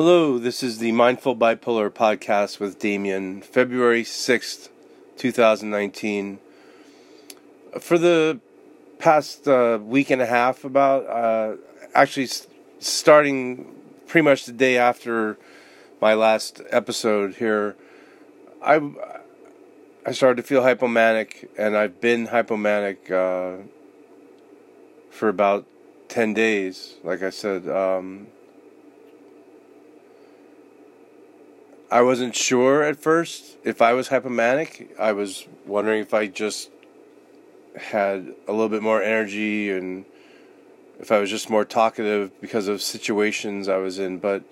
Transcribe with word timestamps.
Hello, 0.00 0.38
this 0.38 0.62
is 0.62 0.78
the 0.78 0.92
Mindful 0.92 1.34
Bipolar 1.34 1.90
podcast 1.90 2.60
with 2.60 2.78
Damien, 2.78 3.42
February 3.42 4.04
6th, 4.04 4.68
2019. 5.16 6.38
For 7.80 7.98
the 7.98 8.38
past 9.00 9.48
uh, 9.48 9.80
week 9.82 10.10
and 10.10 10.22
a 10.22 10.26
half, 10.26 10.62
about 10.62 11.04
uh, 11.08 11.56
actually 11.96 12.28
starting 12.78 13.74
pretty 14.06 14.22
much 14.22 14.44
the 14.44 14.52
day 14.52 14.78
after 14.78 15.36
my 16.00 16.14
last 16.14 16.62
episode 16.70 17.34
here, 17.34 17.74
I, 18.62 18.80
I 20.06 20.12
started 20.12 20.40
to 20.40 20.46
feel 20.46 20.62
hypomanic, 20.62 21.48
and 21.58 21.76
I've 21.76 22.00
been 22.00 22.28
hypomanic 22.28 23.10
uh, 23.10 23.64
for 25.10 25.28
about 25.28 25.66
10 26.06 26.34
days, 26.34 26.94
like 27.02 27.24
I 27.24 27.30
said. 27.30 27.68
Um, 27.68 28.28
I 31.90 32.02
wasn't 32.02 32.36
sure 32.36 32.82
at 32.82 33.00
first 33.00 33.56
if 33.64 33.80
I 33.80 33.94
was 33.94 34.10
hypomanic. 34.10 34.88
I 34.98 35.12
was 35.12 35.46
wondering 35.66 36.02
if 36.02 36.12
I 36.12 36.26
just 36.26 36.70
had 37.76 38.34
a 38.46 38.52
little 38.52 38.68
bit 38.68 38.82
more 38.82 39.02
energy 39.02 39.70
and 39.70 40.04
if 41.00 41.10
I 41.10 41.18
was 41.18 41.30
just 41.30 41.48
more 41.48 41.64
talkative 41.64 42.38
because 42.42 42.68
of 42.68 42.82
situations 42.82 43.68
I 43.68 43.78
was 43.78 43.98
in. 43.98 44.18
But, 44.18 44.42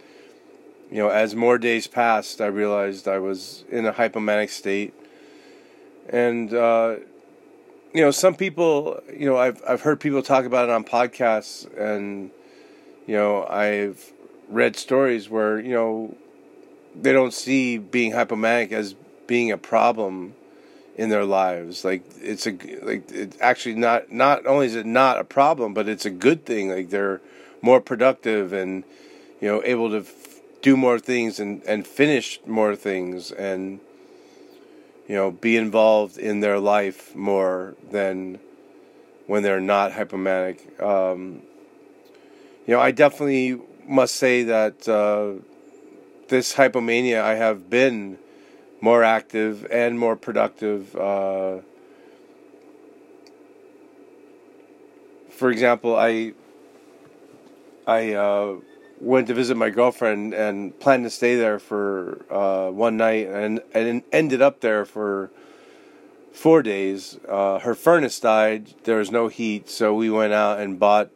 you 0.91 0.97
know, 0.97 1.11
as 1.11 1.35
more 1.35 1.59
days 1.59 1.87
passed, 1.87 2.41
I 2.41 2.47
realized 2.47 3.07
I 3.07 3.19
was 3.19 3.65
in 3.71 3.85
a 3.85 3.93
hypomanic 3.93 4.49
state. 4.49 4.95
And, 6.09 6.55
uh, 6.55 6.97
you 7.93 8.01
know, 8.01 8.13
some 8.13 8.35
people, 8.35 9.03
you 9.15 9.27
know, 9.27 9.37
I've, 9.37 9.61
I've 9.69 9.83
heard 9.83 10.01
people 10.01 10.23
talk 10.23 10.47
about 10.47 10.71
it 10.71 10.73
on 10.73 10.85
podcasts 10.85 11.67
and, 11.79 12.31
you 13.07 13.15
know, 13.15 13.47
I've 13.47 14.13
read 14.49 14.77
stories 14.77 15.29
where, 15.29 15.61
you 15.61 15.75
know, 15.75 16.17
they 17.01 17.13
don't 17.13 17.35
see 17.35 17.79
being 17.79 18.13
hypomanic 18.13 18.73
as 18.73 18.95
being 19.27 19.51
a 19.51 19.59
problem 19.59 20.35
in 20.97 21.11
their 21.11 21.25
lives. 21.25 21.85
Like 21.85 22.03
it's 22.21 22.47
a 22.47 22.53
like 22.83 23.11
it's 23.11 23.37
actually 23.41 23.75
not 23.75 24.11
not 24.11 24.47
only 24.47 24.67
is 24.67 24.75
it 24.75 24.87
not 24.87 25.19
a 25.19 25.25
problem, 25.25 25.75
but 25.75 25.89
it's 25.89 26.07
a 26.07 26.11
good 26.11 26.45
thing. 26.45 26.71
Like 26.71 26.91
they're 26.91 27.21
more 27.63 27.81
productive 27.81 28.53
and 28.53 28.85
you 29.41 29.49
know 29.49 29.63
able 29.65 29.91
to 29.91 29.99
f- 29.99 30.41
do 30.63 30.77
more 30.77 30.99
things 30.99 31.39
and 31.39 31.63
and 31.65 31.87
finish 31.87 32.41
more 32.47 32.75
things 32.75 33.31
and 33.31 33.81
you 35.07 35.15
know 35.15 35.31
be 35.31 35.57
involved 35.57 36.17
in 36.19 36.41
their 36.41 36.59
life 36.59 37.15
more 37.15 37.75
than 37.91 38.39
when 39.27 39.43
they're 39.43 39.61
not 39.61 39.93
hypomanic. 39.93 40.81
Um, 40.83 41.43
you 42.67 42.75
know, 42.75 42.81
I 42.81 42.91
definitely 42.91 43.61
must 43.87 44.17
say 44.17 44.45
that. 44.45 44.89
Uh, 44.89 45.43
this 46.29 46.55
hypomania, 46.55 47.21
I 47.21 47.35
have 47.35 47.71
been 47.71 48.19
more 48.81 49.03
active 49.03 49.67
and 49.71 49.99
more 49.99 50.17
productive. 50.17 50.95
Uh, 50.95 51.59
for 55.31 55.51
example, 55.51 55.97
I 55.97 56.33
I 57.87 58.15
uh, 58.15 58.57
went 59.01 59.29
to 59.29 59.35
visit 59.35 59.57
my 59.57 59.71
girlfriend 59.71 60.35
and 60.35 60.79
planned 60.81 61.05
to 61.05 61.11
stay 61.11 61.37
there 61.37 61.59
for 61.59 62.25
uh, 62.31 62.71
one 62.71 62.97
night, 62.97 63.29
and 63.29 63.61
and 63.75 64.03
ended 64.13 64.43
up 64.43 64.61
there 64.61 64.85
for 64.85 65.31
four 66.33 66.63
days. 66.63 67.19
Uh, 67.29 67.59
her 67.61 67.75
furnace 67.75 68.19
died; 68.21 68.75
there 68.85 68.99
was 68.99 69.11
no 69.11 69.29
heat, 69.29 69.69
so 69.69 69.95
we 69.95 70.11
went 70.11 70.33
out 70.33 70.59
and 70.59 70.79
bought 70.79 71.11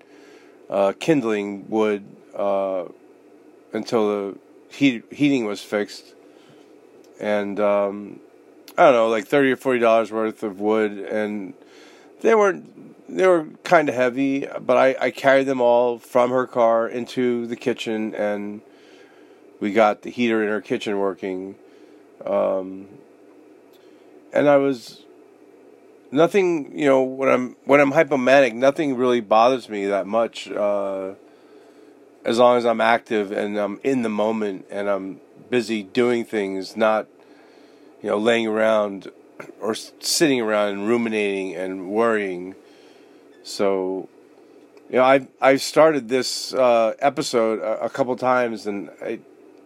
uh, 0.68 0.92
kindling 0.98 1.68
wood 1.68 2.04
uh, 2.34 2.84
until 3.72 4.08
the 4.08 4.38
heat, 4.70 5.04
heating 5.10 5.44
was 5.44 5.60
fixed, 5.60 6.14
and 7.20 7.58
um, 7.60 8.20
I 8.76 8.84
don't 8.84 8.94
know, 8.94 9.08
like 9.08 9.26
thirty 9.26 9.52
or 9.52 9.56
forty 9.56 9.78
dollars 9.78 10.10
worth 10.10 10.42
of 10.42 10.60
wood, 10.60 10.92
and 10.92 11.54
they 12.20 12.34
weren't 12.34 12.90
they 13.08 13.26
were 13.26 13.46
kind 13.64 13.88
of 13.88 13.94
heavy, 13.94 14.46
but 14.60 14.76
I, 14.76 14.96
I 15.00 15.10
carried 15.10 15.44
them 15.44 15.60
all 15.60 15.98
from 15.98 16.30
her 16.30 16.46
car 16.46 16.88
into 16.88 17.46
the 17.46 17.56
kitchen, 17.56 18.14
and 18.14 18.60
we 19.58 19.72
got 19.72 20.02
the 20.02 20.10
heater 20.10 20.42
in 20.42 20.48
her 20.48 20.60
kitchen 20.60 20.98
working. 20.98 21.56
Um, 22.24 22.86
and 24.32 24.48
I 24.48 24.58
was 24.58 25.02
nothing, 26.12 26.78
you 26.78 26.86
know, 26.86 27.02
when 27.02 27.28
I'm 27.28 27.56
when 27.64 27.80
I'm 27.80 27.92
hypomanic, 27.92 28.54
nothing 28.54 28.96
really 28.96 29.20
bothers 29.20 29.68
me 29.68 29.86
that 29.86 30.06
much. 30.06 30.50
Uh, 30.50 31.14
as 32.24 32.38
long 32.38 32.56
as 32.56 32.66
I'm 32.66 32.80
active 32.80 33.32
and 33.32 33.56
I'm 33.58 33.80
in 33.82 34.02
the 34.02 34.08
moment 34.08 34.66
and 34.70 34.88
I'm 34.88 35.20
busy 35.48 35.82
doing 35.82 36.24
things, 36.24 36.76
not 36.76 37.06
you 38.02 38.10
know 38.10 38.18
laying 38.18 38.46
around 38.46 39.10
or 39.60 39.74
sitting 39.74 40.40
around 40.40 40.70
and 40.70 40.88
ruminating 40.88 41.54
and 41.56 41.90
worrying. 41.90 42.54
So, 43.42 44.08
you 44.88 44.96
know, 44.96 45.04
I've 45.04 45.28
I've 45.40 45.62
started 45.62 46.08
this 46.08 46.52
uh, 46.54 46.94
episode 46.98 47.60
a, 47.60 47.84
a 47.84 47.90
couple 47.90 48.14
times 48.16 48.66
and 48.66 48.90
it 49.00 49.22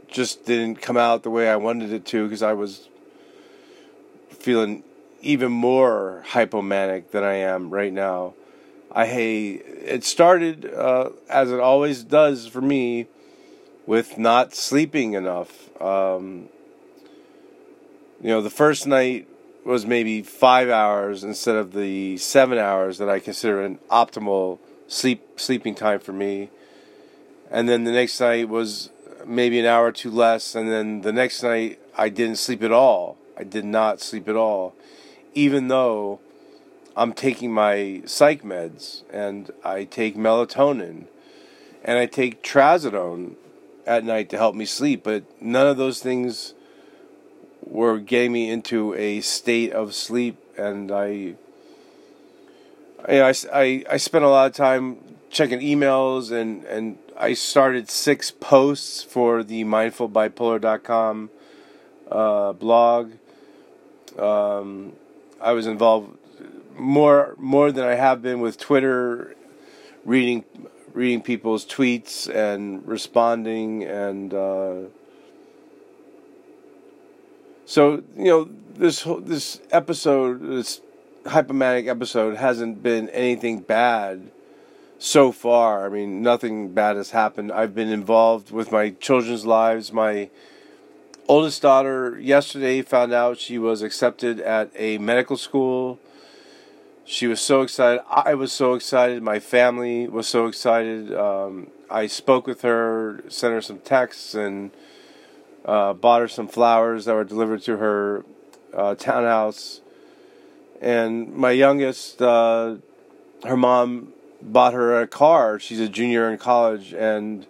just 0.08 0.44
didn't 0.44 0.80
come 0.80 0.96
out 0.96 1.22
the 1.22 1.30
way 1.30 1.48
I 1.48 1.56
wanted 1.56 1.92
it 1.92 2.04
to 2.06 2.24
because 2.24 2.42
I 2.42 2.52
was 2.52 2.88
feeling 4.30 4.84
even 5.22 5.50
more 5.50 6.22
hypomanic 6.28 7.10
than 7.10 7.24
I 7.24 7.34
am 7.34 7.70
right 7.70 7.92
now. 7.92 8.34
I 8.96 9.06
hey, 9.06 9.50
it 9.54 10.04
started 10.04 10.72
uh, 10.72 11.10
as 11.28 11.50
it 11.50 11.58
always 11.58 12.04
does 12.04 12.46
for 12.46 12.60
me 12.60 13.08
with 13.86 14.18
not 14.18 14.54
sleeping 14.54 15.14
enough. 15.14 15.68
Um, 15.82 16.48
you 18.22 18.28
know, 18.28 18.40
the 18.40 18.50
first 18.50 18.86
night 18.86 19.26
was 19.66 19.84
maybe 19.84 20.22
five 20.22 20.70
hours 20.70 21.24
instead 21.24 21.56
of 21.56 21.72
the 21.72 22.16
seven 22.18 22.56
hours 22.56 22.98
that 22.98 23.08
I 23.08 23.18
consider 23.18 23.64
an 23.64 23.80
optimal 23.90 24.60
sleep 24.86 25.40
sleeping 25.40 25.74
time 25.74 25.98
for 25.98 26.12
me. 26.12 26.50
And 27.50 27.68
then 27.68 27.82
the 27.82 27.92
next 27.92 28.20
night 28.20 28.48
was 28.48 28.90
maybe 29.26 29.58
an 29.58 29.66
hour 29.66 29.86
or 29.86 29.92
two 29.92 30.10
less, 30.10 30.54
and 30.54 30.70
then 30.70 31.00
the 31.00 31.12
next 31.12 31.42
night 31.42 31.80
I 31.96 32.10
didn't 32.10 32.36
sleep 32.36 32.62
at 32.62 32.70
all. 32.70 33.16
I 33.36 33.42
did 33.42 33.64
not 33.64 34.00
sleep 34.00 34.28
at 34.28 34.36
all, 34.36 34.72
even 35.34 35.66
though 35.66 36.20
I'm 36.96 37.12
taking 37.12 37.52
my 37.52 38.02
psych 38.04 38.42
meds 38.42 39.02
and 39.12 39.50
I 39.64 39.84
take 39.84 40.16
melatonin 40.16 41.06
and 41.84 41.98
I 41.98 42.06
take 42.06 42.42
trazodone 42.42 43.34
at 43.86 44.04
night 44.04 44.30
to 44.30 44.38
help 44.38 44.54
me 44.54 44.64
sleep, 44.64 45.02
but 45.02 45.24
none 45.42 45.66
of 45.66 45.76
those 45.76 46.00
things 46.00 46.54
were 47.62 47.98
getting 47.98 48.32
me 48.32 48.50
into 48.50 48.94
a 48.94 49.20
state 49.20 49.72
of 49.72 49.94
sleep 49.94 50.36
and 50.56 50.92
I 50.92 51.34
I, 53.06 53.34
I, 53.52 53.84
I 53.90 53.96
spent 53.98 54.24
a 54.24 54.28
lot 54.28 54.46
of 54.46 54.54
time 54.54 54.98
checking 55.30 55.60
emails 55.60 56.30
and, 56.32 56.64
and 56.64 56.98
I 57.18 57.34
started 57.34 57.90
six 57.90 58.30
posts 58.30 59.02
for 59.02 59.42
the 59.42 59.64
mindfulbipolar.com 59.64 61.30
uh, 62.10 62.52
blog. 62.54 63.12
Um, 64.18 64.92
I 65.40 65.52
was 65.52 65.66
involved 65.66 66.16
more 66.78 67.34
more 67.38 67.72
than 67.72 67.84
I 67.84 67.94
have 67.94 68.22
been 68.22 68.40
with 68.40 68.58
Twitter, 68.58 69.34
reading 70.04 70.44
reading 70.92 71.20
people's 71.20 71.66
tweets 71.66 72.28
and 72.32 72.86
responding 72.86 73.82
and 73.82 74.32
uh, 74.32 74.74
so 77.66 78.02
you 78.16 78.24
know 78.24 78.48
this 78.74 79.06
this 79.20 79.60
episode 79.72 80.40
this 80.40 80.80
hypomanic 81.24 81.88
episode 81.88 82.36
hasn't 82.36 82.82
been 82.82 83.08
anything 83.10 83.60
bad 83.60 84.30
so 84.98 85.32
far. 85.32 85.86
I 85.86 85.88
mean, 85.88 86.22
nothing 86.22 86.72
bad 86.72 86.96
has 86.96 87.10
happened. 87.10 87.52
I've 87.52 87.74
been 87.74 87.88
involved 87.88 88.50
with 88.50 88.72
my 88.72 88.90
children's 88.90 89.44
lives. 89.44 89.92
My 89.92 90.30
oldest 91.28 91.62
daughter 91.62 92.18
yesterday 92.20 92.82
found 92.82 93.12
out 93.12 93.38
she 93.38 93.58
was 93.58 93.82
accepted 93.82 94.40
at 94.40 94.70
a 94.76 94.98
medical 94.98 95.36
school 95.36 95.98
she 97.04 97.26
was 97.26 97.40
so 97.40 97.62
excited. 97.62 98.02
I 98.08 98.34
was 98.34 98.52
so 98.52 98.74
excited. 98.74 99.22
My 99.22 99.38
family 99.38 100.08
was 100.08 100.26
so 100.26 100.46
excited. 100.46 101.12
Um, 101.14 101.68
I 101.90 102.06
spoke 102.06 102.46
with 102.46 102.62
her, 102.62 103.22
sent 103.28 103.52
her 103.52 103.60
some 103.60 103.78
texts, 103.80 104.34
and 104.34 104.70
uh, 105.64 105.92
bought 105.92 106.22
her 106.22 106.28
some 106.28 106.48
flowers 106.48 107.04
that 107.04 107.14
were 107.14 107.24
delivered 107.24 107.62
to 107.62 107.76
her 107.76 108.24
uh, 108.72 108.94
townhouse. 108.94 109.80
And 110.80 111.34
my 111.34 111.50
youngest, 111.50 112.20
uh, 112.22 112.76
her 113.44 113.56
mom 113.56 114.12
bought 114.40 114.72
her 114.74 115.00
a 115.00 115.06
car. 115.06 115.58
She's 115.58 115.80
a 115.80 115.88
junior 115.88 116.30
in 116.30 116.38
college, 116.38 116.92
and 116.94 117.46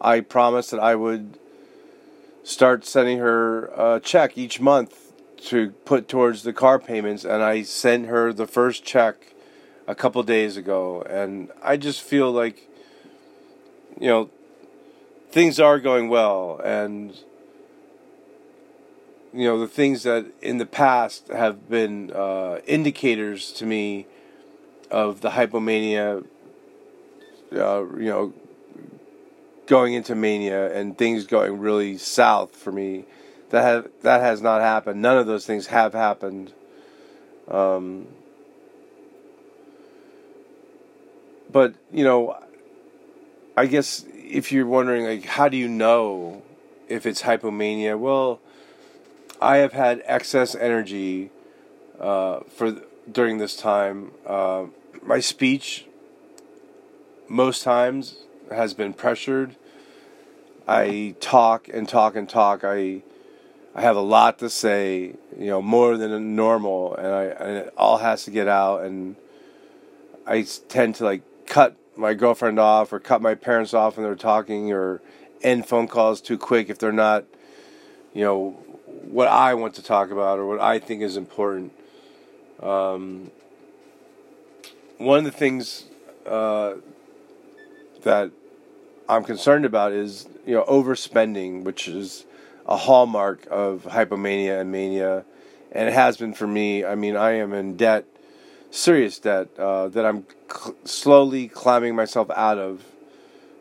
I 0.00 0.20
promised 0.20 0.70
that 0.70 0.80
I 0.80 0.94
would 0.94 1.38
start 2.42 2.84
sending 2.84 3.18
her 3.18 3.66
a 3.66 4.00
check 4.00 4.36
each 4.36 4.60
month 4.60 5.03
to 5.46 5.70
put 5.84 6.08
towards 6.08 6.42
the 6.42 6.52
car 6.52 6.78
payments, 6.78 7.24
and 7.24 7.42
I 7.42 7.62
sent 7.62 8.06
her 8.06 8.32
the 8.32 8.46
first 8.46 8.84
check 8.84 9.34
a 9.86 9.94
couple 9.94 10.22
days 10.22 10.56
ago, 10.56 11.02
and 11.02 11.50
I 11.62 11.76
just 11.76 12.02
feel 12.02 12.30
like, 12.32 12.68
you 14.00 14.08
know, 14.08 14.30
things 15.30 15.60
are 15.60 15.78
going 15.78 16.08
well, 16.08 16.60
and 16.64 17.18
you 19.32 19.48
know 19.48 19.58
the 19.58 19.68
things 19.68 20.04
that 20.04 20.26
in 20.40 20.58
the 20.58 20.66
past 20.66 21.28
have 21.28 21.68
been 21.68 22.12
uh, 22.12 22.60
indicators 22.66 23.52
to 23.52 23.66
me 23.66 24.06
of 24.90 25.20
the 25.20 25.30
hypomania. 25.30 26.24
Uh, 27.52 27.84
you 27.98 28.08
know, 28.08 28.32
going 29.66 29.94
into 29.94 30.14
mania 30.14 30.74
and 30.74 30.98
things 30.98 31.26
going 31.26 31.58
really 31.58 31.96
south 31.98 32.56
for 32.56 32.72
me. 32.72 33.04
That 33.54 33.62
have, 33.62 33.88
that 34.02 34.20
has 34.20 34.42
not 34.42 34.62
happened. 34.62 35.00
None 35.00 35.16
of 35.16 35.28
those 35.28 35.46
things 35.46 35.68
have 35.68 35.92
happened. 35.92 36.52
Um, 37.46 38.08
but 41.52 41.76
you 41.92 42.02
know, 42.02 42.36
I 43.56 43.66
guess 43.66 44.06
if 44.12 44.50
you're 44.50 44.66
wondering, 44.66 45.04
like, 45.04 45.24
how 45.26 45.48
do 45.48 45.56
you 45.56 45.68
know 45.68 46.42
if 46.88 47.06
it's 47.06 47.22
hypomania? 47.22 47.96
Well, 47.96 48.40
I 49.40 49.58
have 49.58 49.72
had 49.72 50.02
excess 50.04 50.56
energy 50.56 51.30
uh, 52.00 52.40
for 52.40 52.82
during 53.08 53.38
this 53.38 53.54
time. 53.54 54.10
Uh, 54.26 54.64
my 55.00 55.20
speech, 55.20 55.86
most 57.28 57.62
times, 57.62 58.16
has 58.50 58.74
been 58.74 58.92
pressured. 58.92 59.54
I 60.66 61.14
talk 61.20 61.68
and 61.68 61.88
talk 61.88 62.16
and 62.16 62.28
talk. 62.28 62.64
I 62.64 63.04
I 63.74 63.80
have 63.82 63.96
a 63.96 64.00
lot 64.00 64.38
to 64.38 64.48
say, 64.48 65.14
you 65.36 65.46
know, 65.46 65.60
more 65.60 65.96
than 65.96 66.36
normal, 66.36 66.94
and 66.94 67.06
I 67.08 67.24
and 67.24 67.56
it 67.58 67.74
all 67.76 67.98
has 67.98 68.24
to 68.24 68.30
get 68.30 68.46
out. 68.46 68.84
And 68.84 69.16
I 70.26 70.46
tend 70.68 70.94
to 70.96 71.04
like 71.04 71.22
cut 71.46 71.76
my 71.96 72.14
girlfriend 72.14 72.58
off 72.58 72.92
or 72.92 73.00
cut 73.00 73.20
my 73.20 73.34
parents 73.34 73.74
off 73.74 73.96
when 73.96 74.04
they're 74.04 74.14
talking 74.14 74.72
or 74.72 75.00
end 75.42 75.66
phone 75.66 75.88
calls 75.88 76.20
too 76.20 76.38
quick 76.38 76.70
if 76.70 76.78
they're 76.78 76.92
not, 76.92 77.24
you 78.14 78.24
know, 78.24 78.50
what 79.10 79.28
I 79.28 79.54
want 79.54 79.74
to 79.74 79.82
talk 79.82 80.10
about 80.10 80.38
or 80.38 80.46
what 80.46 80.60
I 80.60 80.78
think 80.78 81.02
is 81.02 81.16
important. 81.16 81.72
Um, 82.62 83.30
one 84.98 85.18
of 85.18 85.24
the 85.24 85.32
things 85.32 85.84
uh, 86.26 86.74
that 88.02 88.30
I'm 89.08 89.24
concerned 89.24 89.64
about 89.64 89.92
is 89.92 90.28
you 90.46 90.54
know 90.54 90.64
overspending, 90.64 91.64
which 91.64 91.88
is 91.88 92.24
a 92.66 92.76
hallmark 92.76 93.46
of 93.50 93.84
hypomania 93.84 94.60
and 94.60 94.72
mania, 94.72 95.24
and 95.72 95.88
it 95.88 95.92
has 95.92 96.16
been 96.16 96.34
for 96.34 96.46
me. 96.46 96.84
I 96.84 96.94
mean, 96.94 97.16
I 97.16 97.32
am 97.32 97.52
in 97.52 97.76
debt 97.76 98.04
serious 98.70 99.18
debt 99.18 99.48
uh, 99.58 99.88
that 99.88 100.04
I'm 100.04 100.26
cl- 100.50 100.76
slowly 100.84 101.48
climbing 101.48 101.94
myself 101.94 102.30
out 102.30 102.58
of. 102.58 102.84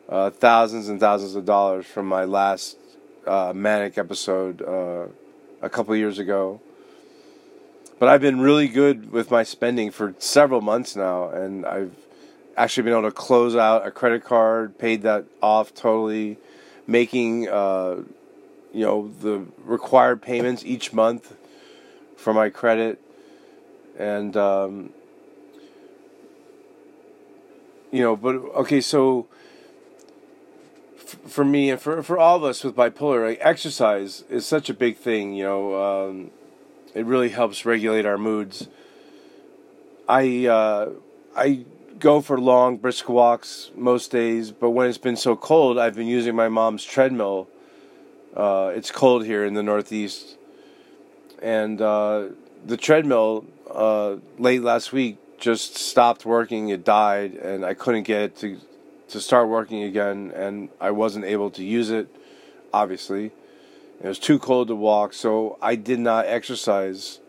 Uh, 0.09 0.29
thousands 0.29 0.89
and 0.89 0.99
thousands 0.99 1.33
of 1.33 1.45
dollars 1.45 1.85
from 1.85 2.05
my 2.05 2.25
last 2.25 2.77
uh, 3.25 3.53
manic 3.55 3.97
episode 3.97 4.61
uh, 4.61 5.07
a 5.61 5.69
couple 5.69 5.95
years 5.95 6.19
ago. 6.19 6.59
But 7.99 8.09
I've 8.09 8.21
been 8.21 8.41
really 8.41 8.67
good 8.67 9.11
with 9.11 9.31
my 9.31 9.43
spending 9.43 9.91
for 9.91 10.13
several 10.19 10.59
months 10.59 10.95
now, 10.95 11.29
and 11.29 11.65
I've 11.65 11.95
actually 12.57 12.83
been 12.83 12.93
able 12.93 13.09
to 13.09 13.11
close 13.15 13.55
out 13.55 13.87
a 13.87 13.91
credit 13.91 14.25
card, 14.25 14.77
paid 14.77 15.03
that 15.03 15.25
off 15.41 15.73
totally, 15.73 16.37
making 16.85 17.47
uh, 17.47 18.01
you 18.73 18.85
know 18.85 19.11
the 19.21 19.45
required 19.63 20.21
payments 20.21 20.65
each 20.65 20.93
month 20.93 21.35
for 22.17 22.33
my 22.33 22.49
credit, 22.49 22.99
and 23.97 24.35
um, 24.35 24.89
you 27.91 28.01
know, 28.01 28.15
but 28.15 28.35
okay, 28.35 28.81
so 28.81 29.27
f- 30.97 31.19
for 31.27 31.45
me 31.45 31.69
and 31.69 31.79
for 31.79 32.01
for 32.01 32.17
all 32.17 32.37
of 32.37 32.43
us 32.43 32.63
with 32.63 32.75
bipolar, 32.75 33.27
like, 33.27 33.39
exercise 33.41 34.23
is 34.29 34.45
such 34.45 34.69
a 34.69 34.73
big 34.73 34.97
thing. 34.97 35.33
You 35.33 35.43
know, 35.43 36.09
um, 36.09 36.31
it 36.95 37.05
really 37.05 37.29
helps 37.29 37.65
regulate 37.65 38.05
our 38.05 38.17
moods. 38.17 38.67
I 40.09 40.47
uh, 40.47 40.89
I 41.35 41.65
go 41.99 42.19
for 42.19 42.39
long 42.39 42.77
brisk 42.77 43.07
walks 43.07 43.71
most 43.75 44.11
days, 44.11 44.51
but 44.51 44.71
when 44.71 44.89
it's 44.89 44.97
been 44.97 45.15
so 45.15 45.35
cold, 45.35 45.77
I've 45.77 45.95
been 45.95 46.07
using 46.07 46.35
my 46.35 46.49
mom's 46.49 46.83
treadmill. 46.83 47.47
Uh, 48.35 48.71
it's 48.75 48.89
cold 48.89 49.25
here 49.25 49.45
in 49.45 49.53
the 49.53 49.61
Northeast, 49.63 50.37
and 51.41 51.79
uh, 51.81 52.29
the 52.65 52.77
treadmill 52.77 53.45
uh, 53.69 54.15
late 54.39 54.63
last 54.63 54.91
week 54.91 55.17
just 55.37 55.75
stopped 55.75 56.25
working. 56.25 56.69
It 56.69 56.83
died, 56.83 57.33
and 57.33 57.63
I 57.63 57.73
couldn't 57.73 58.03
get 58.03 58.21
it 58.21 58.37
to 58.37 58.57
to 59.09 59.21
start 59.21 59.47
working 59.47 59.83
again, 59.83 60.31
and 60.35 60.69
I 60.81 60.89
wasn't 60.89 61.25
able 61.25 61.51
to 61.51 61.63
use 61.63 61.91
it. 61.91 62.07
Obviously, 62.73 63.31
it 64.01 64.07
was 64.07 64.17
too 64.17 64.39
cold 64.39 64.69
to 64.69 64.75
walk, 64.75 65.13
so 65.13 65.59
I 65.61 65.75
did 65.75 65.99
not 65.99 66.25
exercise 66.25 67.19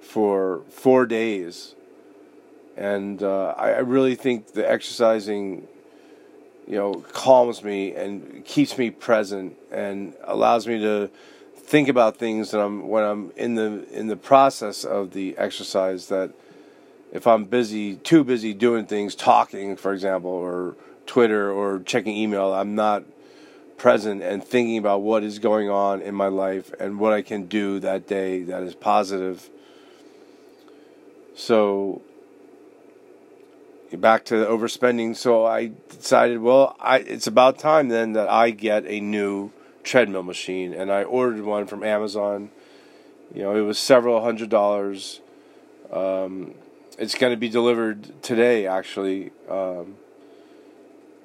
for 0.00 0.62
four 0.68 1.06
days, 1.06 1.76
and 2.76 3.22
uh, 3.22 3.54
I, 3.56 3.74
I 3.74 3.78
really 3.78 4.16
think 4.16 4.54
the 4.54 4.68
exercising, 4.68 5.68
you 6.66 6.76
know, 6.76 6.94
calms 7.12 7.62
me 7.62 7.94
and 7.94 8.44
keeps 8.44 8.78
me 8.78 8.90
present 8.90 9.56
and 9.70 10.14
allows 10.24 10.66
me 10.66 10.78
to 10.80 11.10
think 11.56 11.88
about 11.88 12.16
things 12.16 12.50
that 12.50 12.60
I'm 12.60 12.88
when 12.88 13.04
I'm 13.04 13.32
in 13.36 13.54
the 13.54 13.86
in 13.92 14.08
the 14.08 14.16
process 14.16 14.84
of 14.84 15.12
the 15.12 15.36
exercise 15.38 16.08
that 16.08 16.32
if 17.12 17.26
I'm 17.26 17.44
busy, 17.44 17.96
too 17.96 18.24
busy 18.24 18.54
doing 18.54 18.86
things, 18.86 19.14
talking, 19.14 19.76
for 19.76 19.92
example, 19.92 20.30
or 20.30 20.76
Twitter 21.06 21.52
or 21.52 21.80
checking 21.80 22.16
email, 22.16 22.54
I'm 22.54 22.74
not 22.74 23.04
present 23.76 24.22
and 24.22 24.42
thinking 24.42 24.78
about 24.78 25.02
what 25.02 25.22
is 25.22 25.38
going 25.38 25.68
on 25.68 26.00
in 26.00 26.14
my 26.14 26.28
life 26.28 26.72
and 26.80 26.98
what 26.98 27.12
I 27.12 27.20
can 27.20 27.46
do 27.46 27.80
that 27.80 28.06
day 28.06 28.42
that 28.44 28.62
is 28.62 28.74
positive. 28.74 29.50
So, 31.34 32.02
back 34.00 34.24
to 34.26 34.34
overspending. 34.34 35.16
So 35.16 35.44
I 35.44 35.72
decided, 35.88 36.40
well, 36.40 36.76
I, 36.80 36.98
it's 36.98 37.26
about 37.26 37.58
time 37.58 37.88
then 37.88 38.12
that 38.12 38.28
I 38.28 38.50
get 38.50 38.84
a 38.86 39.00
new 39.00 39.50
treadmill 39.82 40.22
machine, 40.22 40.72
and 40.72 40.90
I 40.90 41.02
ordered 41.04 41.42
one 41.42 41.66
from 41.66 41.82
Amazon. 41.82 42.50
You 43.34 43.42
know, 43.42 43.56
it 43.56 43.62
was 43.62 43.78
several 43.78 44.22
hundred 44.22 44.48
dollars. 44.48 45.20
Um, 45.92 46.54
it's 46.98 47.14
going 47.14 47.32
to 47.32 47.36
be 47.36 47.48
delivered 47.48 48.22
today, 48.22 48.66
actually, 48.66 49.32
um, 49.48 49.96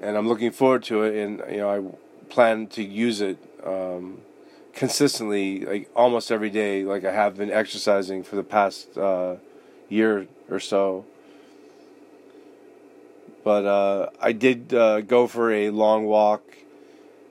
and 0.02 0.18
I'm 0.18 0.28
looking 0.28 0.52
forward 0.52 0.84
to 0.84 1.04
it. 1.04 1.16
And 1.16 1.44
you 1.52 1.58
know, 1.58 1.70
I 1.70 2.32
plan 2.32 2.68
to 2.68 2.84
use 2.84 3.22
it 3.22 3.38
um, 3.64 4.22
consistently, 4.74 5.66
like 5.66 5.90
almost 5.96 6.32
every 6.32 6.50
day, 6.50 6.84
like 6.84 7.04
I 7.04 7.12
have 7.12 7.38
been 7.38 7.52
exercising 7.52 8.24
for 8.24 8.36
the 8.36 8.44
past 8.44 8.98
uh, 8.98 9.36
year 9.90 10.28
or 10.50 10.60
so. 10.60 11.06
But 13.48 13.66
uh, 13.66 14.10
I 14.20 14.34
did 14.34 14.74
uh, 14.74 15.00
go 15.00 15.26
for 15.26 15.54
a 15.54 15.70
long 15.70 16.04
walk 16.04 16.44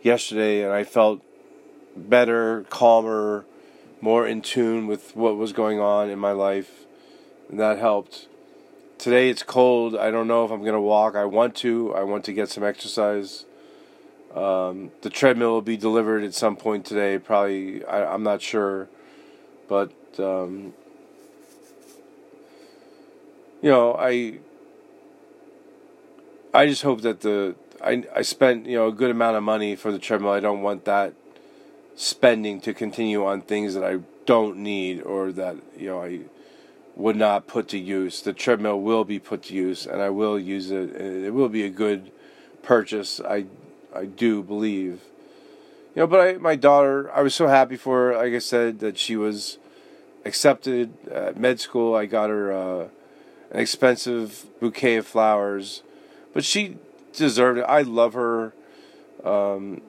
yesterday, 0.01 0.65
and 0.65 0.73
I 0.73 0.83
felt 0.83 1.21
better, 1.95 2.65
calmer, 2.71 3.45
more 4.01 4.27
in 4.27 4.41
tune 4.41 4.87
with 4.87 5.15
what 5.15 5.37
was 5.37 5.53
going 5.53 5.79
on 5.79 6.09
in 6.09 6.19
my 6.19 6.33
life, 6.33 6.87
and 7.51 7.61
that 7.61 7.77
helped 7.77 8.29
today 8.97 9.29
it's 9.29 9.43
cold. 9.43 9.95
I 9.95 10.11
don't 10.11 10.27
know 10.27 10.47
if 10.47 10.51
I'm 10.51 10.61
going 10.61 10.73
to 10.73 10.81
walk. 10.81 11.17
I 11.17 11.27
want 11.27 11.55
to. 11.57 11.95
I 11.95 12.03
want 12.03 12.25
to 12.25 12.33
get 12.33 12.49
some 12.49 12.65
exercise. 12.65 13.45
Um, 14.35 14.93
the 15.03 15.11
treadmill 15.11 15.53
will 15.53 15.61
be 15.61 15.77
delivered 15.77 16.25
at 16.25 16.33
some 16.33 16.57
point 16.57 16.87
today. 16.87 17.19
Probably, 17.19 17.85
I, 17.85 18.15
am 18.15 18.23
not 18.23 18.41
sure, 18.41 18.89
but 19.69 19.93
um, 20.19 20.73
you 23.61 23.69
know, 23.69 23.95
I 23.99 24.39
I 26.57 26.67
just 26.67 26.83
hope 26.83 27.03
that 27.03 27.21
the 27.21 27.55
I 27.85 28.05
I 28.15 28.23
spent 28.23 28.65
you 28.65 28.77
know 28.77 28.89
a 28.89 28.93
good 28.93 29.11
amount 29.11 29.37
of 29.37 29.43
money 29.43 29.77
for 29.77 29.93
the 29.93 29.99
treadmill. 29.99 30.33
I 30.33 30.41
don't 30.41 30.63
want 30.63 30.87
that 30.87 31.13
spending 31.97 32.63
to 32.63 32.73
continue 32.73 33.27
on 33.27 33.43
things 33.43 33.75
that 33.75 33.85
I 33.85 33.99
don't 34.25 34.57
need 34.59 35.03
or 35.03 35.33
that 35.33 35.57
you 35.77 35.89
know 35.89 36.03
I 36.03 36.21
would 36.95 37.17
not 37.17 37.47
put 37.47 37.69
to 37.69 37.79
use. 37.79 38.23
The 38.23 38.33
treadmill 38.33 38.81
will 38.81 39.05
be 39.05 39.19
put 39.19 39.43
to 39.45 39.55
use, 39.55 39.87
and 39.87 40.01
I 40.01 40.09
will 40.09 40.39
use 40.39 40.71
it. 40.71 40.97
It 40.97 41.35
will 41.35 41.51
be 41.51 41.63
a 41.63 41.69
good 41.69 42.11
purchase. 42.63 43.21
I 43.21 43.45
I 43.95 44.07
do 44.07 44.43
believe. 44.43 45.03
You 45.95 46.03
know, 46.03 46.07
but 46.07 46.21
I, 46.21 46.33
my 46.39 46.57
daughter, 46.57 47.11
I 47.13 47.21
was 47.21 47.35
so 47.35 47.49
happy 47.49 47.77
for 47.77 48.13
her. 48.13 48.17
Like 48.17 48.33
I 48.33 48.39
said, 48.39 48.81
that 48.81 48.97
she 48.97 49.15
was 49.15 49.59
accepted 50.25 50.95
at 51.09 51.39
med 51.39 51.61
school. 51.61 51.95
I 51.95 52.07
got 52.07 52.31
her 52.31 52.51
uh, 52.51 52.89
an 53.51 53.61
expensive 53.61 54.47
bouquet 54.59 54.97
of 54.97 55.07
flowers, 55.07 55.83
but 56.37 56.45
she 56.45 56.76
deserved 57.14 57.61
it. 57.61 57.62
I 57.62 57.81
love 57.81 58.12
her 58.12 58.52
um, 59.25 59.81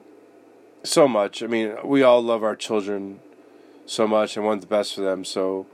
so 0.82 1.06
much. 1.06 1.42
I 1.42 1.46
mean, 1.46 1.76
we 1.84 2.02
all 2.02 2.22
love 2.22 2.42
our 2.42 2.56
children 2.56 3.20
so 3.84 4.08
much 4.08 4.34
and 4.34 4.46
want 4.46 4.62
the 4.62 4.66
best 4.66 4.94
for 4.94 5.02
them. 5.02 5.26
So 5.26 5.66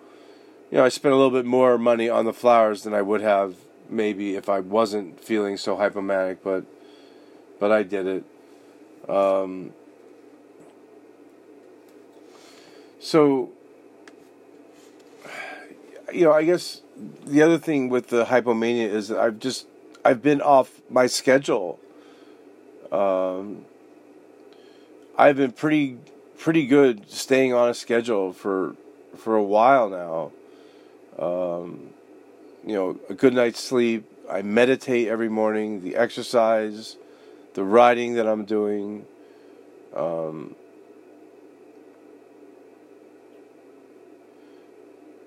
you 0.72 0.78
know, 0.78 0.84
I 0.84 0.88
spent 0.88 1.12
a 1.12 1.16
little 1.16 1.30
bit 1.30 1.44
more 1.44 1.78
money 1.78 2.08
on 2.08 2.24
the 2.24 2.32
flowers 2.32 2.82
than 2.82 2.92
I 2.92 3.02
would 3.02 3.20
have 3.20 3.54
maybe 3.88 4.34
if 4.34 4.48
I 4.48 4.58
wasn't 4.58 5.20
feeling 5.20 5.56
so 5.58 5.76
hypomanic, 5.76 6.38
but 6.42 6.64
but 7.60 7.70
I 7.70 7.84
did 7.84 8.08
it. 8.08 8.24
Um, 9.08 9.74
so, 12.98 13.50
you 16.12 16.24
know, 16.24 16.32
I 16.32 16.44
guess 16.44 16.80
the 17.24 17.42
other 17.42 17.58
thing 17.58 17.90
with 17.90 18.08
the 18.08 18.24
hypomania 18.24 18.88
is 18.88 19.06
that 19.06 19.20
I've 19.20 19.38
just 19.38 19.68
I've 20.04 20.22
been 20.22 20.42
off 20.42 20.82
my 20.90 21.06
schedule. 21.06 21.80
Um, 22.92 23.64
I've 25.16 25.36
been 25.36 25.52
pretty 25.52 25.98
pretty 26.38 26.66
good 26.66 27.10
staying 27.10 27.54
on 27.54 27.70
a 27.70 27.74
schedule 27.74 28.32
for 28.32 28.76
for 29.16 29.36
a 29.36 29.42
while 29.42 29.88
now. 29.88 30.32
Um, 31.18 31.90
you 32.66 32.74
know, 32.74 32.98
a 33.08 33.14
good 33.14 33.32
night's 33.32 33.60
sleep. 33.60 34.04
I 34.30 34.42
meditate 34.42 35.08
every 35.08 35.28
morning. 35.28 35.82
The 35.82 35.96
exercise, 35.96 36.96
the 37.54 37.64
writing 37.64 38.14
that 38.14 38.26
I'm 38.26 38.44
doing. 38.44 39.06
Um, 39.94 40.56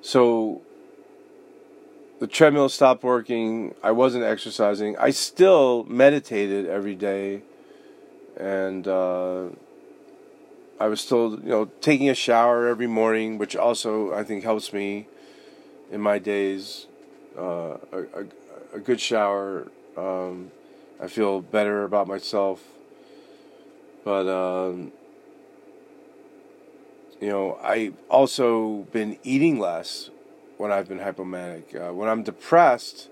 so 0.01 0.61
the 2.19 2.27
treadmill 2.27 2.69
stopped 2.69 3.03
working. 3.03 3.75
I 3.83 3.91
wasn't 3.91 4.23
exercising. 4.23 4.97
I 4.97 5.11
still 5.11 5.83
meditated 5.85 6.65
every 6.65 6.95
day, 6.95 7.43
and 8.35 8.87
uh, 8.87 9.47
I 10.79 10.87
was 10.87 11.01
still, 11.01 11.39
you 11.39 11.49
know, 11.49 11.65
taking 11.81 12.09
a 12.09 12.15
shower 12.15 12.67
every 12.67 12.87
morning, 12.87 13.37
which 13.37 13.55
also 13.55 14.13
I 14.13 14.23
think 14.23 14.43
helps 14.43 14.73
me 14.73 15.07
in 15.91 16.01
my 16.01 16.19
days. 16.19 16.87
Uh, 17.37 17.77
a, 17.91 17.99
a, 17.99 18.77
a, 18.77 18.79
good 18.79 18.99
shower, 18.99 19.67
um, 19.95 20.51
I 20.99 21.07
feel 21.07 21.39
better 21.39 21.83
about 21.83 22.07
myself. 22.07 22.63
But 24.03 24.27
um, 24.27 24.91
you 27.21 27.29
know, 27.29 27.59
I 27.61 27.91
also 28.09 28.87
been 28.91 29.17
eating 29.23 29.59
less 29.59 30.09
when 30.57 30.71
I've 30.71 30.87
been 30.87 30.99
hypomanic. 30.99 31.75
Uh, 31.75 31.93
when 31.93 32.09
I'm 32.09 32.23
depressed, 32.23 33.09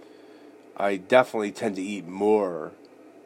I 0.78 0.98
definitely 0.98 1.52
tend 1.52 1.76
to 1.78 1.82
eat 1.82 2.08
more, 2.08 2.72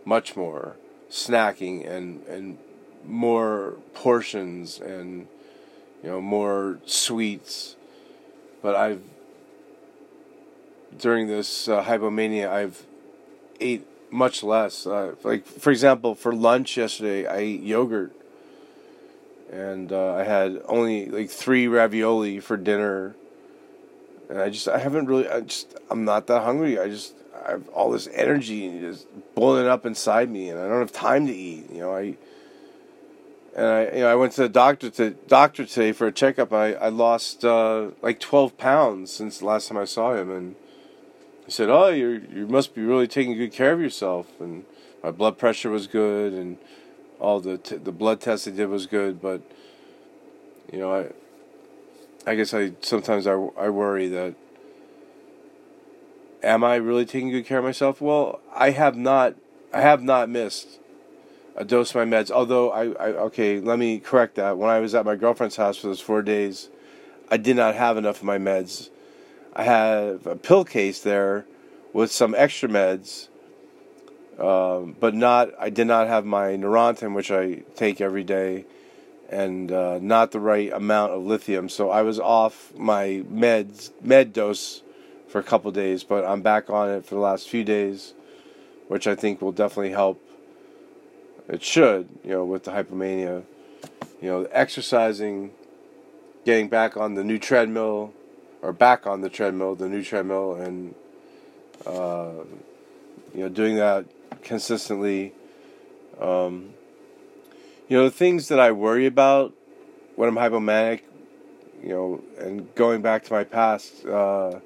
much 0.06 0.36
more, 0.36 0.76
snacking 1.10 1.90
and 1.90 2.24
and 2.28 2.58
more 3.06 3.78
portions 3.94 4.80
and 4.80 5.28
you 6.04 6.10
know 6.10 6.22
more 6.22 6.80
sweets. 6.86 7.76
But 8.62 8.76
I've 8.76 9.02
during 10.98 11.28
this 11.28 11.68
uh, 11.68 11.84
hypomania, 11.84 12.50
I've 12.50 12.84
ate 13.60 13.86
much 14.12 14.44
less. 14.44 14.86
Uh, 14.86 15.16
like 15.24 15.46
for 15.46 15.72
example, 15.72 16.14
for 16.14 16.34
lunch 16.34 16.78
yesterday, 16.78 17.26
I 17.26 17.38
ate 17.38 17.62
yogurt, 17.62 18.12
and 19.52 19.92
uh, 19.92 20.16
I 20.16 20.24
had 20.24 20.62
only 20.66 21.08
like 21.08 21.30
three 21.30 21.68
ravioli 21.68 22.40
for 22.40 22.58
dinner 22.58 23.16
and 24.30 24.40
I 24.40 24.50
just 24.50 24.68
I 24.68 24.78
haven't 24.78 25.08
really 25.08 25.28
I 25.28 25.42
just 25.42 25.78
I'm 25.90 26.06
not 26.06 26.28
that 26.28 26.44
hungry. 26.44 26.80
I 26.80 26.88
just 26.88 27.14
I 27.46 27.52
have 27.52 27.68
all 27.70 27.92
this 27.92 28.08
energy 28.14 28.80
just 28.80 29.08
boiling 29.36 29.68
up 29.68 29.86
inside 29.86 30.30
me, 30.30 30.50
and 30.50 30.60
I 30.60 30.68
don't 30.68 30.80
have 30.80 30.92
time 30.92 31.28
to 31.28 31.34
eat. 31.34 31.70
You 31.72 31.80
know, 31.80 31.96
I 31.96 32.16
and 33.56 33.66
I 33.66 33.84
you 33.86 34.00
know 34.02 34.12
I 34.12 34.16
went 34.16 34.34
to 34.34 34.44
the 34.44 34.50
doctor 34.50 34.90
to 34.92 35.12
doctor 35.28 35.66
today 35.66 35.92
for 35.92 36.08
a 36.08 36.12
checkup. 36.12 36.54
I 36.54 36.74
I 36.74 36.90
lost 36.90 37.44
uh, 37.44 37.90
like 38.02 38.20
twelve 38.20 38.58
pounds 38.58 39.12
since 39.12 39.40
the 39.40 39.46
last 39.46 39.68
time 39.68 39.78
I 39.78 39.86
saw 39.86 40.14
him, 40.14 40.32
and 40.32 40.56
he 41.46 41.52
said, 41.52 41.70
"Oh, 41.70 41.90
you 41.90 42.22
you 42.32 42.48
must 42.48 42.76
be 42.76 42.84
really 42.84 43.08
taking 43.08 43.36
good 43.36 43.52
care 43.52 43.74
of 43.74 43.82
yourself." 43.82 44.28
And 44.40 44.66
my 45.04 45.12
blood 45.12 45.38
pressure 45.40 45.72
was 45.72 45.88
good, 45.88 46.34
and 46.34 46.58
all 47.20 47.40
the 47.40 47.58
t- 47.58 47.78
the 47.78 47.92
blood 47.92 48.22
tests 48.22 48.46
they 48.46 48.52
did 48.52 48.70
was 48.70 48.86
good, 48.86 49.22
but 49.22 49.42
you 50.72 50.78
know 50.78 50.94
I 50.94 51.08
I 52.26 52.36
guess 52.36 52.54
I 52.54 52.74
sometimes 52.82 53.28
I, 53.28 53.34
I 53.34 53.70
worry 53.70 54.08
that 54.10 54.36
am 56.44 56.64
I 56.64 56.76
really 56.76 57.06
taking 57.06 57.30
good 57.30 57.46
care 57.46 57.60
of 57.60 57.64
myself? 57.64 58.02
Well, 58.02 58.42
I 58.54 58.72
have 58.72 58.96
not 58.96 59.36
I 59.74 59.82
have 59.82 60.02
not 60.02 60.30
missed 60.30 60.80
a 61.56 61.66
dose 61.66 61.94
of 61.94 61.96
my 61.96 62.06
meds. 62.06 62.32
Although 62.32 62.72
I, 62.72 62.92
I 62.92 63.08
okay, 63.28 63.60
let 63.60 63.80
me 63.80 64.00
correct 64.00 64.36
that. 64.36 64.58
When 64.58 64.70
I 64.70 64.80
was 64.80 64.96
at 64.96 65.06
my 65.06 65.16
girlfriend's 65.16 65.56
house 65.56 65.78
for 65.78 65.88
those 65.88 66.02
four 66.02 66.22
days, 66.22 66.70
I 67.30 67.38
did 67.38 67.56
not 67.56 67.76
have 67.76 67.98
enough 67.98 68.18
of 68.18 68.24
my 68.24 68.38
meds. 68.38 68.90
I 69.54 69.64
have 69.64 70.26
a 70.26 70.36
pill 70.36 70.64
case 70.64 71.02
there 71.02 71.46
with 71.92 72.12
some 72.12 72.34
extra 72.36 72.70
meds, 72.70 73.28
um, 74.40 74.96
but 75.00 75.14
not. 75.14 75.50
I 75.60 75.70
did 75.70 75.88
not 75.88 76.08
have 76.08 76.26
my 76.26 76.52
Neurontin, 76.52 77.14
which 77.14 77.32
I 77.32 77.64
take 77.76 78.02
every 78.02 78.24
day 78.24 78.66
and 79.30 79.72
uh, 79.72 80.00
not 80.02 80.32
the 80.32 80.40
right 80.40 80.72
amount 80.74 81.14
of 81.14 81.24
lithium. 81.24 81.70
So 81.70 81.90
I 81.90 82.02
was 82.02 82.20
off 82.20 82.74
my 82.76 83.24
meds 83.32 83.92
med 84.02 84.34
dose 84.34 84.82
for 85.28 85.40
a 85.40 85.44
couple 85.44 85.72
days, 85.72 86.04
but 86.04 86.26
I'm 86.26 86.42
back 86.42 86.70
on 86.70 86.90
it 86.90 87.06
for 87.06 87.16
the 87.16 87.22
last 87.22 87.48
few 87.48 87.64
days, 87.64 88.14
which 88.88 89.08
I 89.08 89.16
think 89.16 89.42
will 89.42 89.52
definitely 89.52 89.92
help. 89.92 90.22
It 91.48 91.64
should, 91.64 92.10
you 92.24 92.32
know, 92.32 92.46
with 92.46 92.64
the 92.64 92.72
hypomania, 92.72 93.44
you 94.22 94.30
know, 94.30 94.48
exercising, 94.52 95.52
getting 96.46 96.68
back 96.68 96.98
on 96.98 97.16
the 97.16 97.24
new 97.24 97.40
treadmill, 97.40 98.14
or 98.62 98.74
back 98.74 99.08
on 99.08 99.22
the 99.22 99.30
treadmill, 99.30 99.76
the 99.76 99.88
new 99.88 100.04
treadmill, 100.04 100.56
and 100.56 100.94
uh, 101.86 102.32
you 103.34 103.42
know, 103.42 103.50
doing 103.50 103.76
that 103.76 104.06
consistently. 104.44 105.34
Um, 106.20 106.74
you 107.90 107.98
know, 107.98 108.04
the 108.04 108.12
things 108.12 108.48
that 108.50 108.60
I 108.60 108.72
worry 108.72 109.08
about 109.08 109.54
when 110.16 110.30
I'm 110.30 110.36
hypomanic, 110.36 111.02
you 111.82 111.90
know, 111.90 112.24
and 112.38 112.74
going 112.76 113.02
back 113.02 113.24
to 113.26 113.34
my 113.34 113.44
past, 113.44 114.06
uh, 114.06 114.60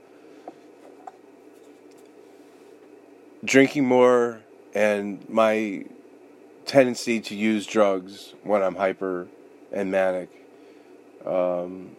drinking 3.46 3.86
more 3.86 4.42
and 4.76 5.28
my 5.30 5.86
tendency 6.66 7.22
to 7.22 7.36
use 7.36 7.66
drugs 7.66 8.34
when 8.44 8.62
I'm 8.62 8.76
hyper 8.76 9.28
and 9.72 9.90
manic. 9.90 10.30
Um, 11.26 11.96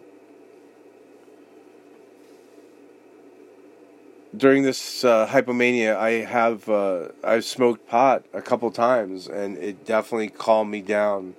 during 4.37 4.63
this 4.63 5.03
uh, 5.03 5.27
hypomania, 5.27 5.95
I 5.95 6.11
have 6.25 6.67
uh, 6.69 7.09
I've 7.23 7.45
smoked 7.45 7.87
pot 7.87 8.25
a 8.33 8.41
couple 8.41 8.69
times, 8.71 9.27
and 9.27 9.57
it 9.57 9.85
definitely 9.85 10.29
calmed 10.29 10.71
me 10.71 10.81
down. 10.81 11.35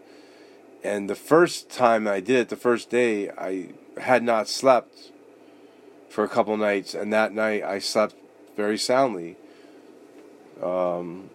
And 0.83 1.11
the 1.11 1.15
first 1.15 1.69
time 1.69 2.07
I 2.07 2.21
did 2.21 2.37
it, 2.37 2.49
the 2.49 2.57
first 2.57 2.91
day, 2.91 3.31
I 3.31 3.71
had 3.99 4.23
not 4.23 4.49
slept 4.49 5.11
for 6.09 6.25
a 6.25 6.29
couple 6.29 6.57
nights, 6.57 6.95
and 6.95 7.13
that 7.13 7.33
night 7.33 7.63
I 7.63 7.79
slept 7.79 8.15
very 8.57 8.79
soundly. 8.79 9.37
Um, 10.63 11.31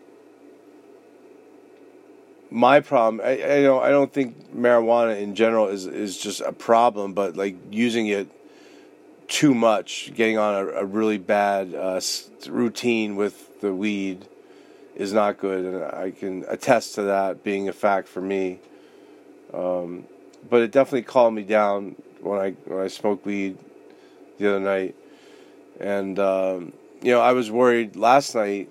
my 2.49 2.79
problem, 2.79 3.21
I, 3.23 3.43
I, 3.43 3.61
know 3.61 3.79
I 3.79 3.89
don't 3.89 4.11
think 4.11 4.53
marijuana 4.53 5.19
in 5.19 5.35
general 5.35 5.67
is 5.67 5.85
is 5.85 6.17
just 6.17 6.41
a 6.41 6.51
problem, 6.51 7.13
but 7.13 7.37
like 7.37 7.55
using 7.71 8.07
it 8.07 8.29
too 9.31 9.55
much, 9.55 10.11
getting 10.13 10.37
on 10.37 10.55
a, 10.55 10.67
a 10.67 10.85
really 10.85 11.17
bad 11.17 11.73
uh, 11.73 12.01
routine 12.49 13.15
with 13.15 13.61
the 13.61 13.73
weed 13.73 14.27
is 14.93 15.13
not 15.13 15.37
good, 15.37 15.63
and 15.63 15.83
I 15.83 16.11
can 16.11 16.43
attest 16.49 16.95
to 16.95 17.03
that 17.03 17.41
being 17.41 17.69
a 17.69 17.73
fact 17.73 18.09
for 18.09 18.19
me. 18.19 18.59
Um, 19.53 20.03
but 20.49 20.61
it 20.61 20.71
definitely 20.71 21.03
calmed 21.03 21.37
me 21.37 21.43
down 21.43 21.95
when 22.19 22.39
I 22.39 22.51
when 22.65 22.81
I 22.81 22.89
smoked 22.89 23.25
weed 23.25 23.57
the 24.37 24.49
other 24.49 24.59
night, 24.59 24.95
and 25.79 26.19
um, 26.19 26.73
you 27.01 27.13
know 27.13 27.21
I 27.21 27.31
was 27.31 27.49
worried 27.49 27.95
last 27.95 28.35
night 28.35 28.69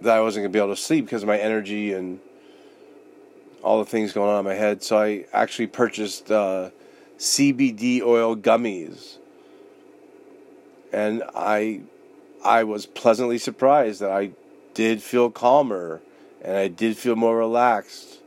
that 0.00 0.16
I 0.16 0.20
wasn't 0.22 0.44
gonna 0.44 0.52
be 0.52 0.58
able 0.58 0.74
to 0.74 0.80
sleep 0.80 1.04
because 1.04 1.22
of 1.22 1.28
my 1.28 1.38
energy 1.38 1.92
and 1.92 2.18
all 3.62 3.78
the 3.78 3.90
things 3.90 4.14
going 4.14 4.30
on 4.30 4.38
in 4.38 4.44
my 4.46 4.54
head. 4.54 4.82
So 4.82 4.98
I 4.98 5.26
actually 5.34 5.66
purchased 5.66 6.30
uh, 6.30 6.70
CBD 7.18 8.00
oil 8.00 8.36
gummies 8.36 9.18
and 10.94 11.24
I 11.34 11.80
I 12.44 12.62
was 12.62 12.86
pleasantly 12.86 13.38
surprised 13.38 14.00
that 14.00 14.12
I 14.12 14.30
did 14.74 15.02
feel 15.02 15.28
calmer 15.28 16.00
and 16.40 16.56
I 16.56 16.68
did 16.68 16.96
feel 16.96 17.16
more 17.16 17.36
relaxed. 17.36 18.20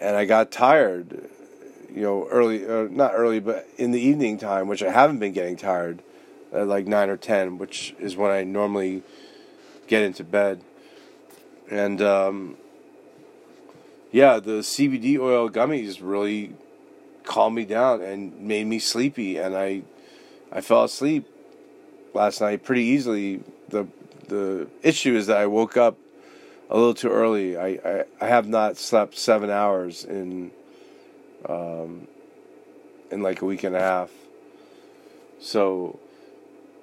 And 0.00 0.16
I 0.16 0.24
got 0.24 0.50
tired 0.50 1.28
you 1.94 2.02
know 2.02 2.26
early 2.28 2.66
uh, 2.66 2.88
not 2.90 3.12
early 3.14 3.38
but 3.38 3.68
in 3.76 3.92
the 3.92 4.00
evening 4.00 4.36
time 4.36 4.66
which 4.66 4.82
I 4.82 4.90
haven't 4.90 5.20
been 5.20 5.32
getting 5.32 5.56
tired 5.56 6.02
at 6.52 6.66
like 6.66 6.86
9 6.86 7.08
or 7.08 7.16
10 7.16 7.58
which 7.58 7.94
is 8.00 8.16
when 8.16 8.32
I 8.32 8.42
normally 8.42 9.04
get 9.86 10.02
into 10.02 10.24
bed. 10.24 10.60
And 11.70 12.02
um, 12.02 12.56
yeah 14.10 14.40
the 14.40 14.62
CBD 14.62 15.20
oil 15.20 15.48
gummies 15.48 16.00
really 16.02 16.54
calmed 17.22 17.54
me 17.54 17.64
down 17.64 18.02
and 18.02 18.40
made 18.40 18.66
me 18.66 18.80
sleepy. 18.80 19.36
And 19.36 19.56
I 19.56 19.82
I 20.50 20.60
fell 20.62 20.82
asleep 20.82 21.28
last 22.14 22.40
night 22.40 22.64
pretty 22.64 22.84
easily. 22.84 23.42
The 23.68 23.86
the 24.28 24.68
issue 24.82 25.16
is 25.16 25.26
that 25.26 25.36
I 25.36 25.46
woke 25.46 25.76
up 25.76 25.98
a 26.70 26.76
little 26.76 26.94
too 26.94 27.10
early. 27.10 27.56
I, 27.56 27.66
I, 27.84 28.04
I 28.20 28.26
have 28.28 28.48
not 28.48 28.78
slept 28.78 29.16
seven 29.18 29.50
hours 29.50 30.04
in 30.04 30.50
um, 31.46 32.08
in 33.10 33.22
like 33.22 33.42
a 33.42 33.44
week 33.44 33.62
and 33.62 33.76
a 33.76 33.80
half. 33.80 34.10
So, 35.40 35.98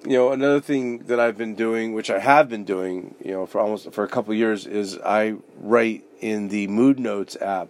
you 0.04 0.12
know, 0.12 0.32
another 0.32 0.60
thing 0.60 0.98
that 1.04 1.18
I've 1.18 1.36
been 1.36 1.54
doing, 1.54 1.92
which 1.92 2.10
I 2.10 2.18
have 2.20 2.48
been 2.48 2.64
doing, 2.64 3.14
you 3.24 3.32
know, 3.32 3.46
for 3.46 3.60
almost 3.60 3.92
for 3.92 4.04
a 4.04 4.08
couple 4.08 4.32
years, 4.34 4.66
is 4.66 4.98
I 4.98 5.36
write 5.58 6.04
in 6.20 6.48
the 6.48 6.68
Mood 6.68 7.00
Notes 7.00 7.36
app. 7.40 7.68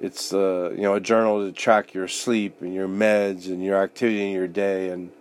It's 0.00 0.32
uh, 0.32 0.72
you 0.74 0.82
know 0.82 0.94
a 0.94 1.00
journal 1.00 1.46
to 1.46 1.52
track 1.52 1.94
your 1.94 2.08
sleep 2.08 2.62
and 2.62 2.74
your 2.74 2.88
meds 2.88 3.46
and 3.46 3.62
your 3.62 3.80
activity 3.80 4.24
in 4.24 4.32
your 4.32 4.48
day, 4.48 4.88
and 4.88 5.12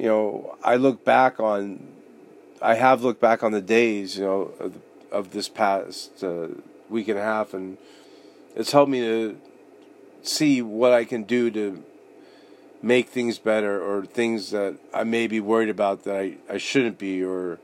you 0.00 0.06
know 0.06 0.56
I 0.64 0.76
look 0.76 1.04
back 1.04 1.38
on, 1.38 1.86
I 2.62 2.74
have 2.74 3.02
looked 3.02 3.20
back 3.20 3.42
on 3.42 3.52
the 3.52 3.60
days, 3.60 4.16
you 4.16 4.24
know, 4.24 4.40
of, 4.58 4.74
of 5.12 5.32
this 5.32 5.50
past 5.50 6.24
uh, 6.24 6.48
week 6.88 7.08
and 7.08 7.18
a 7.18 7.22
half, 7.22 7.52
and 7.52 7.76
it's 8.56 8.72
helped 8.72 8.90
me 8.90 9.00
to 9.00 9.38
see 10.22 10.62
what 10.62 10.94
I 10.94 11.04
can 11.04 11.24
do 11.24 11.50
to 11.50 11.84
make 12.82 13.10
things 13.10 13.38
better 13.38 13.78
or 13.78 14.06
things 14.06 14.52
that 14.52 14.78
I 14.94 15.04
may 15.04 15.26
be 15.26 15.38
worried 15.38 15.68
about 15.68 16.04
that 16.04 16.16
I, 16.16 16.36
I 16.48 16.56
shouldn't 16.56 16.98
be 16.98 17.22
or 17.22 17.58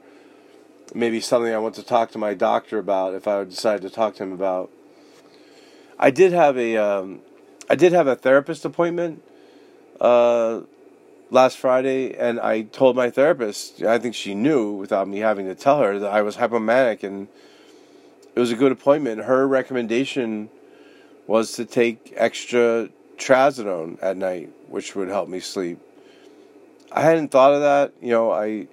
maybe 0.94 1.20
something 1.20 1.54
I 1.54 1.58
want 1.58 1.74
to 1.76 1.82
talk 1.82 2.10
to 2.10 2.18
my 2.18 2.34
doctor 2.34 2.78
about 2.78 3.14
if 3.14 3.26
I 3.26 3.44
decide 3.44 3.80
to 3.80 3.88
talk 3.88 4.16
to 4.16 4.24
him 4.24 4.32
about. 4.32 4.70
I 5.98 6.10
did 6.10 6.32
have 6.32 6.58
a 6.58 6.76
um, 6.76 7.20
I 7.70 7.76
did 7.76 7.92
have 7.94 8.06
a 8.06 8.14
therapist 8.14 8.66
appointment 8.66 9.22
uh, 9.98 10.60
last 11.30 11.58
Friday, 11.58 12.14
and 12.14 12.38
I 12.40 12.62
told 12.62 12.96
my 12.96 13.10
therapist. 13.10 13.82
I 13.82 13.98
think 13.98 14.14
she 14.14 14.34
knew 14.34 14.72
without 14.72 15.08
me 15.08 15.18
having 15.18 15.46
to 15.46 15.54
tell 15.54 15.80
her 15.80 15.98
that 15.98 16.10
I 16.10 16.22
was 16.22 16.36
hypomanic, 16.36 17.02
and 17.02 17.28
it 18.34 18.40
was 18.40 18.52
a 18.52 18.56
good 18.56 18.72
appointment. 18.72 19.24
Her 19.24 19.46
recommendation 19.46 20.50
was 21.26 21.52
to 21.52 21.64
take 21.64 22.12
extra 22.16 22.88
trazodone 23.16 23.98
at 24.02 24.16
night, 24.16 24.50
which 24.68 24.94
would 24.94 25.08
help 25.08 25.28
me 25.28 25.40
sleep. 25.40 25.78
I 26.92 27.00
hadn't 27.00 27.30
thought 27.30 27.52
of 27.52 27.60
that. 27.60 27.92
You 28.00 28.10
know, 28.10 28.30
I 28.30 28.68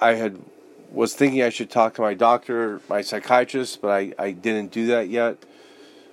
I 0.00 0.14
had 0.14 0.38
was 0.90 1.14
thinking 1.14 1.42
I 1.42 1.50
should 1.50 1.70
talk 1.70 1.94
to 1.94 2.02
my 2.02 2.14
doctor, 2.14 2.80
my 2.88 3.00
psychiatrist, 3.00 3.80
but 3.80 3.90
I, 3.90 4.12
I 4.18 4.32
didn't 4.32 4.72
do 4.72 4.86
that 4.88 5.08
yet. 5.08 5.38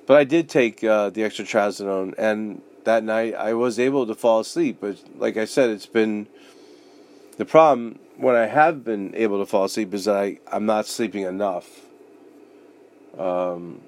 But 0.05 0.17
I 0.17 0.23
did 0.23 0.49
take 0.49 0.83
uh, 0.83 1.09
the 1.09 1.23
extra 1.23 1.43
trazodone, 1.43 2.13
and 2.17 2.61
that 2.87 3.03
night 3.03 3.35
I 3.35 3.53
was 3.53 3.79
able 3.79 4.07
to 4.07 4.15
fall 4.15 4.39
asleep. 4.39 4.77
But 4.81 4.97
like 5.17 5.37
I 5.37 5.45
said, 5.45 5.69
it's 5.69 5.85
been 5.85 6.27
the 7.37 7.45
problem 7.45 7.99
when 8.15 8.35
I 8.35 8.47
have 8.47 8.83
been 8.83 9.13
able 9.15 9.39
to 9.39 9.45
fall 9.45 9.65
asleep 9.65 9.93
is 9.93 10.05
that 10.05 10.15
I, 10.15 10.39
I'm 10.51 10.65
not 10.65 10.87
sleeping 10.87 11.23
enough. 11.23 11.69
Um, 13.17 13.81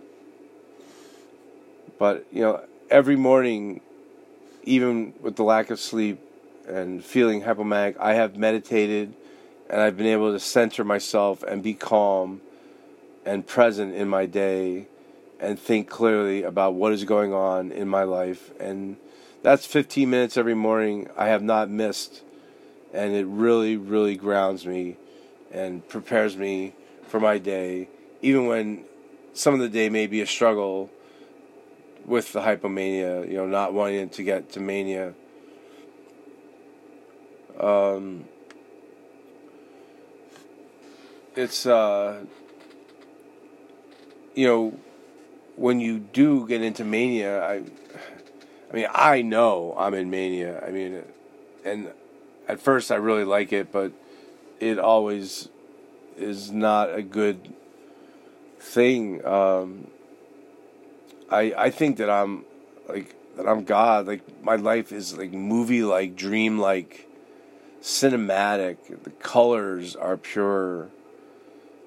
but 1.97 2.25
you 2.31 2.41
know, 2.41 2.63
every 2.89 3.15
morning, 3.15 3.81
even 4.63 5.13
with 5.21 5.35
the 5.35 5.43
lack 5.43 5.69
of 5.69 5.79
sleep 5.79 6.19
and 6.67 7.03
feeling 7.03 7.41
hypomanic, 7.41 7.95
I 7.99 8.13
have 8.13 8.35
meditated 8.37 9.13
and 9.69 9.81
I've 9.81 9.97
been 9.97 10.07
able 10.07 10.33
to 10.33 10.39
center 10.39 10.83
myself 10.83 11.41
and 11.43 11.63
be 11.63 11.73
calm 11.73 12.41
and 13.25 13.47
present 13.47 13.95
in 13.95 14.09
my 14.09 14.25
day 14.25 14.87
and 15.39 15.59
think 15.59 15.89
clearly 15.89 16.43
about 16.43 16.73
what 16.73 16.91
is 16.91 17.03
going 17.03 17.33
on 17.33 17.71
in 17.71 17.87
my 17.87 18.03
life. 18.03 18.51
And 18.59 18.97
that's 19.41 19.65
15 19.65 20.09
minutes 20.09 20.37
every 20.37 20.55
morning 20.55 21.09
I 21.17 21.27
have 21.27 21.41
not 21.41 21.69
missed. 21.69 22.23
And 22.93 23.13
it 23.13 23.25
really, 23.25 23.77
really 23.77 24.15
grounds 24.15 24.65
me 24.65 24.97
and 25.51 25.87
prepares 25.87 26.35
me 26.35 26.73
for 27.07 27.19
my 27.19 27.37
day, 27.37 27.87
even 28.21 28.45
when 28.45 28.85
some 29.33 29.53
of 29.53 29.59
the 29.59 29.69
day 29.69 29.89
may 29.89 30.07
be 30.07 30.21
a 30.21 30.27
struggle 30.27 30.89
with 32.05 32.33
the 32.33 32.41
hypomania, 32.41 33.27
you 33.27 33.37
know, 33.37 33.45
not 33.45 33.73
wanting 33.73 34.09
to 34.09 34.23
get 34.23 34.51
to 34.51 34.59
mania. 34.59 35.13
Um, 37.59 38.25
it's 41.35 41.65
uh, 41.65 42.23
you 44.35 44.47
know, 44.47 44.79
when 45.59 45.81
you 45.81 45.99
do 45.99 46.47
get 46.47 46.61
into 46.61 46.85
mania, 46.85 47.43
I, 47.43 47.55
I 48.71 48.73
mean, 48.73 48.87
I 48.93 49.21
know 49.21 49.75
I'm 49.77 49.93
in 49.93 50.09
mania. 50.09 50.63
I 50.65 50.71
mean, 50.71 51.03
and 51.65 51.91
at 52.47 52.61
first 52.61 52.91
I 52.91 52.95
really 52.95 53.25
like 53.25 53.51
it, 53.51 53.69
but 53.69 53.91
it 54.61 54.79
always 54.79 55.49
is 56.17 56.49
not 56.49 56.95
a 56.95 57.01
good 57.01 57.53
thing. 58.59 59.25
Um, 59.25 59.87
I 61.29 61.53
I 61.57 61.69
think 61.71 61.97
that 61.97 62.09
I'm 62.09 62.45
like 62.87 63.13
that 63.35 63.45
I'm 63.45 63.65
God. 63.65 64.07
Like 64.07 64.21
my 64.41 64.55
life 64.55 64.93
is 64.93 65.17
like 65.17 65.33
movie 65.33 65.83
like, 65.83 66.15
dream 66.15 66.57
like, 66.57 67.05
cinematic. 67.81 68.77
The 69.03 69.11
colors 69.11 69.97
are 69.97 70.15
pure 70.15 70.87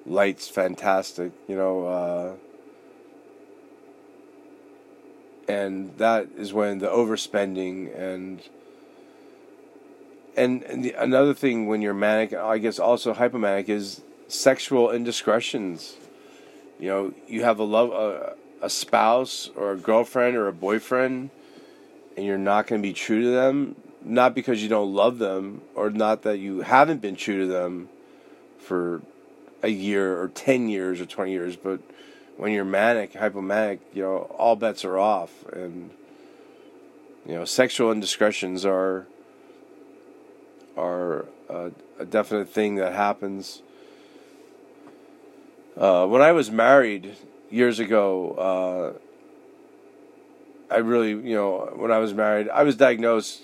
light's 0.05 0.47
fantastic, 0.47 1.31
you 1.47 1.55
know. 1.55 1.87
Uh, 1.87 2.52
and 5.47 5.97
that 5.97 6.27
is 6.37 6.53
when 6.53 6.79
the 6.79 6.87
overspending 6.87 7.97
and 7.97 8.41
and, 10.35 10.63
and 10.63 10.83
the, 10.83 10.93
another 10.93 11.33
thing 11.33 11.67
when 11.67 11.81
you're 11.81 11.93
manic, 11.93 12.33
I 12.33 12.57
guess 12.57 12.79
also 12.79 13.13
hypomanic, 13.13 13.69
is 13.69 14.01
sexual 14.27 14.89
indiscretions. 14.89 15.95
You 16.79 16.89
know, 16.89 17.13
you 17.27 17.43
have 17.43 17.59
a 17.59 17.63
love 17.63 17.91
a, 17.91 18.35
a 18.61 18.69
spouse 18.69 19.51
or 19.55 19.73
a 19.73 19.77
girlfriend 19.77 20.35
or 20.35 20.47
a 20.47 20.53
boyfriend, 20.53 21.29
and 22.17 22.25
you're 22.25 22.37
not 22.37 22.65
going 22.67 22.81
to 22.81 22.87
be 22.87 22.93
true 22.93 23.21
to 23.21 23.29
them, 23.29 23.75
not 24.03 24.33
because 24.33 24.63
you 24.63 24.69
don't 24.69 24.93
love 24.93 25.19
them 25.19 25.61
or 25.75 25.91
not 25.91 26.23
that 26.23 26.39
you 26.39 26.61
haven't 26.61 27.01
been 27.01 27.15
true 27.15 27.41
to 27.41 27.47
them 27.47 27.89
for 28.57 29.01
a 29.61 29.69
year 29.69 30.19
or 30.19 30.29
10 30.29 30.67
years 30.67 30.99
or 30.99 31.05
20 31.05 31.31
years, 31.31 31.55
but 31.55 31.79
when 32.37 32.51
you're 32.51 32.65
manic, 32.65 33.13
hypomanic, 33.13 33.79
you 33.93 34.03
know, 34.03 34.17
all 34.37 34.55
bets 34.55 34.83
are 34.83 34.97
off. 34.97 35.45
And, 35.51 35.91
you 37.27 37.35
know, 37.35 37.45
sexual 37.45 37.91
indiscretions 37.91 38.65
are, 38.65 39.07
are 40.75 41.25
a, 41.49 41.71
a 41.99 42.05
definite 42.05 42.49
thing 42.49 42.75
that 42.75 42.93
happens. 42.93 43.61
Uh, 45.77 46.05
when 46.07 46.21
I 46.21 46.31
was 46.31 46.51
married 46.51 47.15
years 47.49 47.79
ago, 47.79 48.97
uh, 50.69 50.73
I 50.73 50.77
really, 50.77 51.09
you 51.09 51.35
know, 51.35 51.71
when 51.75 51.91
I 51.91 51.99
was 51.99 52.13
married, 52.13 52.49
I 52.49 52.63
was 52.63 52.75
diagnosed 52.75 53.41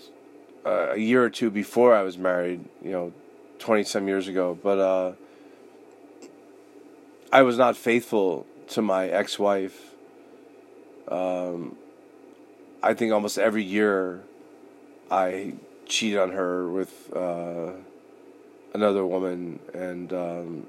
uh, 0.65 0.89
a 0.91 0.97
year 0.97 1.23
or 1.23 1.29
two 1.29 1.51
before 1.51 1.93
I 1.93 2.01
was 2.01 2.17
married, 2.17 2.65
you 2.83 2.91
know, 2.91 3.13
20 3.59 3.83
some 3.83 4.07
years 4.07 4.27
ago. 4.27 4.57
But, 4.61 4.79
uh, 4.79 5.13
I 7.31 7.43
was 7.43 7.59
not 7.59 7.77
faithful 7.77 8.47
to 8.69 8.81
my 8.81 9.07
ex-wife. 9.07 9.95
Um, 11.07 11.75
I 12.81 12.93
think 12.93 13.11
almost 13.11 13.37
every 13.37 13.63
year 13.63 14.23
I 15.11 15.53
cheat 15.85 16.17
on 16.17 16.31
her 16.31 16.69
with 16.69 17.11
uh, 17.15 17.71
another 18.73 19.05
woman, 19.05 19.59
and 19.73 20.13
um, 20.13 20.67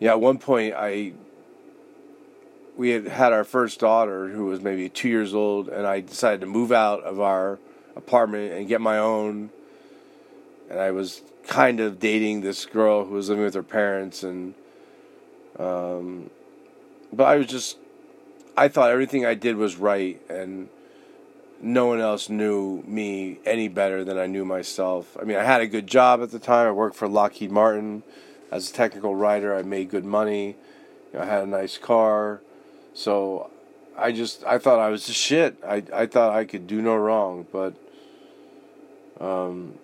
yeah, 0.00 0.12
at 0.12 0.20
one 0.20 0.38
point 0.38 0.74
I 0.76 1.12
we 2.76 2.90
had 2.90 3.06
had 3.08 3.32
our 3.32 3.44
first 3.44 3.80
daughter 3.80 4.28
who 4.28 4.46
was 4.46 4.60
maybe 4.60 4.88
two 4.88 5.08
years 5.08 5.34
old, 5.34 5.68
and 5.68 5.86
I 5.86 6.00
decided 6.00 6.40
to 6.40 6.46
move 6.46 6.72
out 6.72 7.02
of 7.02 7.20
our 7.20 7.58
apartment 7.96 8.52
and 8.52 8.68
get 8.68 8.80
my 8.80 8.98
own. 8.98 9.50
And 10.70 10.78
I 10.78 10.92
was 10.92 11.22
kind 11.46 11.80
of 11.80 11.98
dating 11.98 12.42
this 12.42 12.66
girl 12.66 13.04
who 13.04 13.14
was 13.14 13.28
living 13.28 13.44
with 13.44 13.54
her 13.54 13.62
parents, 13.62 14.22
and 14.22 14.54
um, 15.58 16.30
but 17.12 17.24
I 17.24 17.36
was 17.36 17.46
just, 17.46 17.78
I 18.56 18.68
thought 18.68 18.90
everything 18.90 19.24
I 19.24 19.34
did 19.34 19.56
was 19.56 19.76
right, 19.76 20.20
and 20.28 20.68
no 21.60 21.86
one 21.86 22.00
else 22.00 22.28
knew 22.28 22.82
me 22.86 23.38
any 23.44 23.68
better 23.68 24.04
than 24.04 24.18
I 24.18 24.26
knew 24.26 24.44
myself. 24.44 25.16
I 25.20 25.24
mean, 25.24 25.36
I 25.36 25.44
had 25.44 25.60
a 25.60 25.66
good 25.66 25.86
job 25.86 26.22
at 26.22 26.30
the 26.30 26.38
time. 26.38 26.68
I 26.68 26.70
worked 26.70 26.96
for 26.96 27.08
Lockheed 27.08 27.50
Martin 27.50 28.02
as 28.50 28.70
a 28.70 28.72
technical 28.72 29.14
writer. 29.14 29.54
I 29.54 29.62
made 29.62 29.90
good 29.90 30.04
money. 30.04 30.56
You 31.12 31.18
know, 31.18 31.20
I 31.20 31.26
had 31.26 31.42
a 31.42 31.46
nice 31.46 31.76
car. 31.78 32.40
So 32.94 33.50
I 33.96 34.12
just, 34.12 34.44
I 34.44 34.58
thought 34.58 34.78
I 34.78 34.90
was 34.90 35.06
the 35.06 35.12
shit. 35.12 35.56
I, 35.66 35.82
I 35.92 36.06
thought 36.06 36.34
I 36.34 36.44
could 36.44 36.66
do 36.66 36.80
no 36.80 36.94
wrong. 36.96 37.46
But, 37.50 37.74
um, 39.20 39.74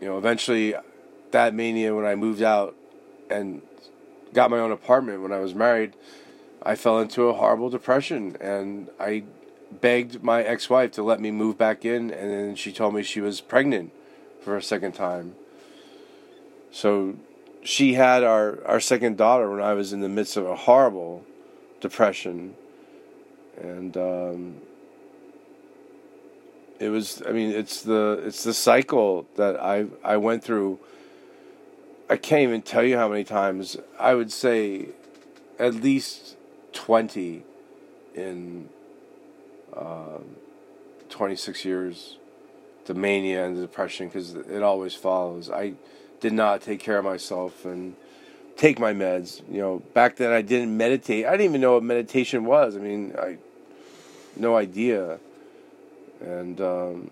you 0.00 0.08
know, 0.08 0.18
eventually 0.18 0.74
that 1.30 1.54
mania 1.54 1.94
when 1.94 2.04
I 2.04 2.14
moved 2.14 2.42
out 2.42 2.74
and 3.30 3.62
got 4.32 4.50
my 4.50 4.58
own 4.58 4.72
apartment 4.72 5.22
when 5.22 5.32
I 5.32 5.40
was 5.40 5.54
married, 5.54 5.94
I 6.62 6.74
fell 6.74 6.98
into 6.98 7.28
a 7.28 7.34
horrible 7.34 7.70
depression 7.70 8.36
and 8.40 8.90
I 8.98 9.24
begged 9.80 10.22
my 10.22 10.42
ex-wife 10.42 10.92
to 10.92 11.02
let 11.02 11.20
me 11.20 11.30
move 11.30 11.58
back 11.58 11.84
in 11.84 12.10
and 12.10 12.30
then 12.30 12.54
she 12.56 12.72
told 12.72 12.94
me 12.94 13.02
she 13.02 13.20
was 13.20 13.40
pregnant 13.40 13.92
for 14.42 14.56
a 14.56 14.62
second 14.62 14.92
time. 14.92 15.34
So 16.70 17.16
she 17.62 17.94
had 17.94 18.24
our, 18.24 18.64
our 18.66 18.80
second 18.80 19.16
daughter 19.16 19.50
when 19.50 19.60
I 19.60 19.74
was 19.74 19.92
in 19.92 20.00
the 20.00 20.08
midst 20.08 20.36
of 20.36 20.46
a 20.46 20.56
horrible 20.56 21.24
depression. 21.80 22.54
And 23.60 23.96
um, 23.96 24.60
it 26.78 26.90
was 26.90 27.22
I 27.26 27.32
mean 27.32 27.50
it's 27.50 27.82
the 27.82 28.22
it's 28.24 28.44
the 28.44 28.54
cycle 28.54 29.26
that 29.36 29.60
I 29.60 29.86
I 30.04 30.16
went 30.16 30.44
through. 30.44 30.78
I 32.10 32.16
can't 32.16 32.42
even 32.42 32.62
tell 32.62 32.82
you 32.82 32.96
how 32.96 33.08
many 33.08 33.24
times. 33.24 33.76
I 33.98 34.14
would 34.14 34.32
say 34.32 34.88
at 35.58 35.74
least 35.74 36.36
20 36.72 37.42
in 38.14 38.68
uh, 39.76 40.18
26 41.10 41.64
years 41.64 42.16
the 42.86 42.94
mania 42.94 43.44
and 43.44 43.56
the 43.56 43.60
depression 43.60 44.08
because 44.08 44.34
it 44.34 44.62
always 44.62 44.94
follows. 44.94 45.50
I 45.50 45.74
did 46.20 46.32
not 46.32 46.62
take 46.62 46.80
care 46.80 46.98
of 46.98 47.04
myself 47.04 47.64
and 47.66 47.94
take 48.56 48.78
my 48.78 48.94
meds. 48.94 49.42
You 49.50 49.60
know, 49.60 49.78
back 49.92 50.16
then 50.16 50.32
I 50.32 50.40
didn't 50.40 50.74
meditate. 50.74 51.26
I 51.26 51.32
didn't 51.32 51.50
even 51.50 51.60
know 51.60 51.74
what 51.74 51.82
meditation 51.82 52.46
was. 52.46 52.76
I 52.76 52.80
mean, 52.80 53.14
I 53.18 53.36
no 54.36 54.56
idea. 54.56 55.18
And 56.20 56.60
um, 56.60 57.10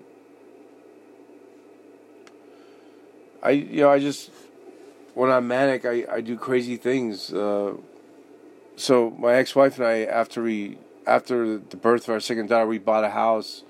I, 3.42 3.50
you 3.50 3.82
know, 3.82 3.90
I 3.90 3.98
just 3.98 4.30
when 5.16 5.30
I'm 5.30 5.48
manic, 5.48 5.86
I, 5.86 6.04
I 6.12 6.20
do 6.20 6.36
crazy 6.36 6.76
things. 6.76 7.32
Uh, 7.32 7.76
so 8.76 9.16
my 9.18 9.32
ex-wife 9.32 9.78
and 9.78 9.86
I, 9.86 10.04
after 10.04 10.42
we 10.42 10.76
after 11.06 11.56
the 11.56 11.76
birth 11.76 12.04
of 12.04 12.10
our 12.10 12.20
second 12.20 12.50
daughter, 12.50 12.66
we 12.66 12.78
bought 12.78 13.02
a 13.02 13.10
house 13.10 13.62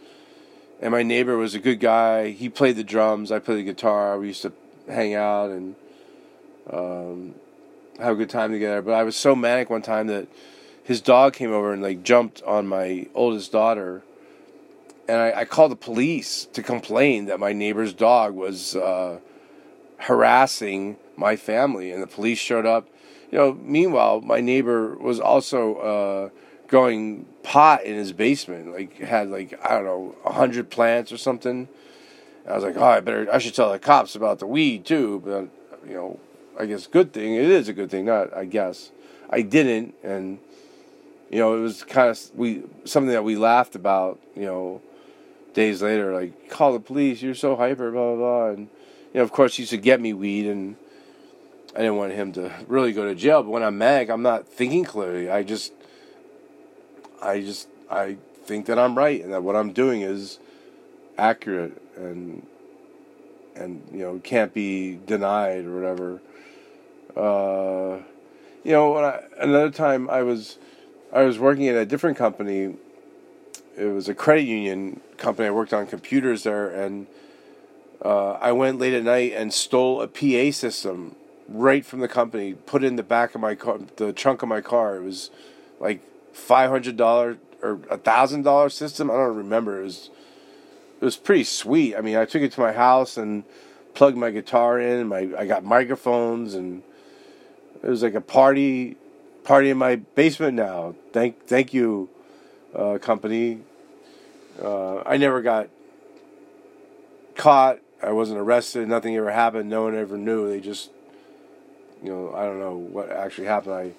and 0.80 0.90
my 0.90 1.04
neighbor 1.04 1.37
was 1.37 1.54
a 1.54 1.61
good 1.61 1.78
guy. 1.78 2.30
He 2.30 2.48
played 2.48 2.74
the 2.74 2.82
drums, 2.82 3.30
I 3.30 3.38
played 3.38 3.59
the 3.59 3.62
guitar. 3.62 4.18
We 4.18 4.26
used 4.26 4.42
to 4.42 4.52
hang 4.88 5.14
out 5.14 5.50
and 5.50 5.76
um, 6.68 7.35
have 8.00 8.14
a 8.14 8.16
good 8.16 8.30
time 8.30 8.50
together. 8.50 8.82
But 8.82 8.94
I 8.94 9.04
was 9.04 9.14
so 9.14 9.37
manic 9.37 9.70
one 9.70 9.82
time 9.82 10.09
that 10.09 10.26
his 10.82 11.00
dog 11.00 11.35
came 11.35 11.52
over 11.52 11.72
and 11.72 11.80
like 11.80 12.02
jumped 12.02 12.42
on 12.42 12.66
my 12.66 13.06
oldest 13.14 13.52
daughter, 13.52 14.02
and 15.09 15.18
I, 15.18 15.40
I 15.40 15.44
called 15.44 15.70
the 15.70 15.76
police 15.76 16.46
to 16.54 16.62
complain 16.62 17.26
that 17.26 17.38
my 17.38 17.52
neighbor's 17.52 17.92
dog 17.92 18.35
was 18.35 18.74
uh, 18.74 19.20
harassing 19.98 20.96
my 21.16 21.37
family, 21.37 21.92
and 21.92 22.02
the 22.02 22.07
police 22.07 22.38
showed 22.38 22.66
up. 22.66 22.88
You 23.31 23.38
know, 23.38 23.59
meanwhile, 23.61 24.20
my 24.20 24.40
neighbor 24.40 24.96
was 24.96 25.20
also. 25.20 25.76
Uh, 25.76 26.29
growing 26.68 27.26
pot 27.42 27.85
in 27.85 27.94
his 27.94 28.12
basement. 28.12 28.72
Like 28.72 28.98
had 28.98 29.31
like 29.31 29.59
I 29.64 29.74
don't 29.74 29.85
know 29.85 30.14
a 30.24 30.33
hundred 30.33 30.70
plants 30.70 31.12
or 31.12 31.16
something. 31.16 31.68
I 32.48 32.55
was 32.55 32.64
like, 32.64 32.76
oh, 32.76 32.85
I 32.85 33.00
better 33.00 33.33
I 33.33 33.38
should 33.38 33.55
tell 33.55 33.72
the 33.72 33.79
cops 33.79 34.14
about 34.14 34.38
the 34.38 34.46
weed 34.46 34.85
too. 34.85 35.22
But 35.24 35.48
you 35.88 35.94
know, 35.94 36.20
I 36.59 36.66
guess 36.66 36.87
good 36.87 37.12
thing 37.12 37.35
it 37.35 37.44
is 37.44 37.68
a 37.68 37.72
good 37.72 37.90
thing. 37.90 38.07
Not 38.07 38.35
I 38.35 38.44
guess 38.44 38.90
I 39.31 39.42
didn't, 39.42 39.94
and 40.02 40.38
you 41.31 41.38
know 41.38 41.57
it 41.57 41.61
was 41.61 41.85
kind 41.85 42.11
of 42.11 42.20
we 42.35 42.62
something 42.85 43.12
that 43.12 43.24
we 43.24 43.37
laughed 43.37 43.74
about. 43.74 44.20
You 44.35 44.46
know, 44.46 44.83
days 45.55 45.83
later, 45.83 46.14
like 46.14 46.50
call 46.50 46.72
the 46.72 46.81
police. 46.81 47.22
You're 47.22 47.35
so 47.35 47.57
hyper, 47.57 47.90
blah 47.90 48.14
blah 48.14 48.16
blah, 48.16 48.46
and 48.50 48.68
you 49.12 49.18
know 49.18 49.22
of 49.22 49.33
course 49.33 49.57
he 49.57 49.62
used 49.62 49.70
to 49.70 49.79
get 49.79 50.00
me 50.00 50.12
weed 50.12 50.46
and. 50.46 50.76
I 51.76 51.80
didn't 51.80 51.96
want 51.96 52.14
him 52.14 52.32
to 52.32 52.50
really 52.68 52.94
go 52.94 53.04
to 53.04 53.14
jail, 53.14 53.42
but 53.42 53.50
when 53.50 53.62
I'm 53.62 53.76
mad, 53.76 54.08
I'm 54.08 54.22
not 54.22 54.48
thinking 54.48 54.82
clearly. 54.82 55.28
I 55.28 55.42
just 55.42 55.74
I 57.20 57.42
just 57.42 57.68
I 57.90 58.16
think 58.44 58.64
that 58.66 58.78
I'm 58.78 58.96
right 58.96 59.22
and 59.22 59.30
that 59.34 59.42
what 59.42 59.56
I'm 59.56 59.72
doing 59.74 60.00
is 60.00 60.38
accurate 61.18 61.76
and 61.98 62.46
and 63.54 63.86
you 63.92 63.98
know 63.98 64.18
can't 64.24 64.54
be 64.54 64.98
denied 65.06 65.66
or 65.66 65.74
whatever. 65.74 66.20
Uh, 67.14 68.02
you 68.64 68.72
know, 68.72 68.96
I, 68.96 69.22
another 69.38 69.70
time 69.70 70.08
I 70.08 70.22
was 70.22 70.56
I 71.12 71.24
was 71.24 71.38
working 71.38 71.68
at 71.68 71.76
a 71.76 71.84
different 71.84 72.16
company. 72.16 72.74
It 73.76 73.84
was 73.84 74.08
a 74.08 74.14
credit 74.14 74.44
union 74.44 75.02
company. 75.18 75.48
I 75.48 75.50
worked 75.50 75.74
on 75.74 75.86
computers 75.86 76.44
there, 76.44 76.70
and 76.70 77.06
uh, 78.02 78.32
I 78.32 78.52
went 78.52 78.78
late 78.78 78.94
at 78.94 79.02
night 79.02 79.34
and 79.34 79.52
stole 79.52 80.00
a 80.00 80.08
PA 80.08 80.56
system 80.56 81.16
right 81.48 81.85
from 81.85 82.00
the 82.00 82.09
company. 82.09 82.54
Put 82.54 82.85
in 82.85 82.96
the 82.96 83.02
back 83.02 83.35
of 83.35 83.40
my 83.40 83.54
car, 83.54 83.78
the 83.96 84.12
trunk 84.12 84.42
of 84.42 84.48
my 84.48 84.61
car. 84.61 84.96
It 84.96 85.02
was 85.02 85.30
like 85.80 86.00
five 86.32 86.70
hundred 86.70 86.96
dollar 86.96 87.38
or 87.62 87.80
a 87.90 87.98
thousand 87.98 88.42
dollar 88.42 88.68
system. 88.68 89.11
I 89.11 89.14
don't 89.14 89.37
remember. 89.37 89.80
It 89.80 89.85
was 89.85 90.11
it 91.00 91.04
was 91.04 91.16
pretty 91.16 91.44
sweet. 91.44 91.96
I 91.96 92.00
mean, 92.00 92.16
I 92.16 92.24
took 92.24 92.42
it 92.42 92.52
to 92.52 92.61
my 92.61 92.72
house 92.72 93.16
and 93.16 93.44
plugged 93.94 94.16
my 94.16 94.30
guitar 94.30 94.78
in. 94.80 95.09
My 95.09 95.30
I 95.38 95.46
got 95.46 95.64
microphones 95.64 96.54
and 96.54 96.82
it 97.82 97.88
was 97.88 98.02
like 98.02 98.14
a 98.14 98.20
party 98.20 98.96
party 99.44 99.70
in 99.70 99.78
my 99.78 99.96
basement 99.96 100.54
now. 100.54 100.94
Thank 101.12 101.46
thank 101.46 101.72
you, 101.72 102.09
uh, 102.74 102.98
company. 102.98 103.61
Uh, 104.61 105.02
I 105.04 105.18
never 105.18 105.42
got 105.42 105.68
caught. 107.37 107.80
I 108.02 108.12
wasn't 108.12 108.38
arrested. 108.38 108.88
Nothing 108.88 109.16
ever 109.16 109.30
happened. 109.30 109.68
No 109.68 109.85
one 109.85 109.94
ever 109.94 110.16
knew. 110.16 110.48
They 110.48 110.61
just, 110.61 110.90
you 112.02 112.11
know, 112.11 112.35
I 112.35 112.44
don't 112.44 112.61
know 112.61 112.76
what 112.76 113.11
actually 113.11 113.46
happened. 113.46 113.74
I 113.74 113.92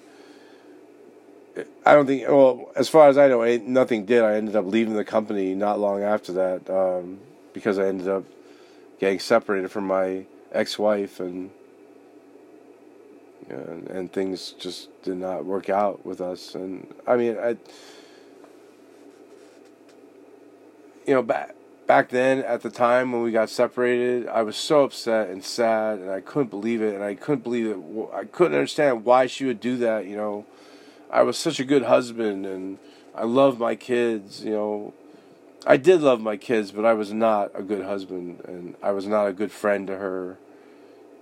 I 1.84 1.94
don't 1.94 2.06
think. 2.06 2.28
Well, 2.28 2.70
as 2.76 2.88
far 2.88 3.08
as 3.08 3.18
I 3.18 3.28
know, 3.28 3.44
nothing 3.58 4.04
did. 4.04 4.22
I 4.22 4.34
ended 4.34 4.54
up 4.54 4.66
leaving 4.66 4.94
the 4.94 5.04
company 5.04 5.54
not 5.54 5.80
long 5.80 6.02
after 6.02 6.32
that 6.34 6.70
um, 6.70 7.18
because 7.52 7.78
I 7.78 7.86
ended 7.86 8.08
up 8.08 8.24
getting 9.00 9.18
separated 9.18 9.70
from 9.70 9.86
my 9.86 10.24
ex-wife, 10.52 11.20
and, 11.20 11.50
and 13.48 13.88
and 13.88 14.12
things 14.12 14.52
just 14.52 14.88
did 15.02 15.16
not 15.16 15.44
work 15.44 15.68
out 15.68 16.04
with 16.06 16.20
us. 16.20 16.54
And 16.54 16.86
I 17.06 17.16
mean, 17.16 17.36
I 17.38 17.56
you 21.06 21.14
know 21.14 21.22
back 21.22 21.54
back 21.88 22.10
then 22.10 22.38
at 22.38 22.62
the 22.62 22.70
time 22.70 23.10
when 23.10 23.22
we 23.22 23.32
got 23.32 23.50
separated, 23.50 24.28
I 24.28 24.42
was 24.42 24.56
so 24.56 24.84
upset 24.84 25.30
and 25.30 25.42
sad, 25.42 25.98
and 25.98 26.10
I 26.10 26.20
couldn't 26.20 26.50
believe 26.50 26.82
it, 26.82 26.94
and 26.94 27.02
I 27.02 27.16
couldn't 27.16 27.42
believe 27.42 27.66
it. 27.66 27.78
I 28.14 28.24
couldn't 28.24 28.54
understand 28.54 29.04
why 29.04 29.26
she 29.26 29.44
would 29.44 29.60
do 29.60 29.76
that. 29.78 30.06
You 30.06 30.16
know 30.16 30.46
I 31.10 31.22
was 31.22 31.38
such 31.38 31.58
a 31.58 31.64
good 31.64 31.84
husband 31.84 32.44
and 32.44 32.78
I 33.14 33.24
love 33.24 33.58
my 33.58 33.74
kids, 33.74 34.44
you 34.44 34.52
know. 34.52 34.94
I 35.66 35.76
did 35.76 36.02
love 36.02 36.20
my 36.20 36.36
kids, 36.36 36.70
but 36.70 36.84
I 36.84 36.94
was 36.94 37.12
not 37.12 37.50
a 37.54 37.62
good 37.62 37.84
husband 37.84 38.40
and 38.44 38.74
I 38.82 38.92
was 38.92 39.06
not 39.06 39.26
a 39.26 39.32
good 39.32 39.50
friend 39.50 39.86
to 39.86 39.96
her. 39.96 40.38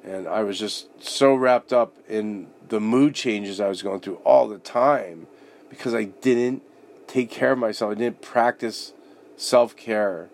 And 0.04 0.28
I 0.28 0.42
was 0.42 0.58
just 0.58 1.02
so 1.02 1.34
wrapped 1.34 1.72
up 1.72 1.96
in 2.08 2.48
the 2.68 2.80
mood 2.80 3.14
changes 3.14 3.60
I 3.60 3.68
was 3.68 3.82
going 3.82 4.00
through 4.00 4.16
all 4.16 4.46
the 4.48 4.58
time 4.58 5.26
because 5.68 5.94
I 5.94 6.04
didn't 6.04 6.62
take 7.06 7.30
care 7.30 7.52
of 7.52 7.58
myself. 7.58 7.92
I 7.92 7.94
didn't 7.94 8.22
practice 8.22 8.92
self 9.36 9.76
care, 9.76 10.28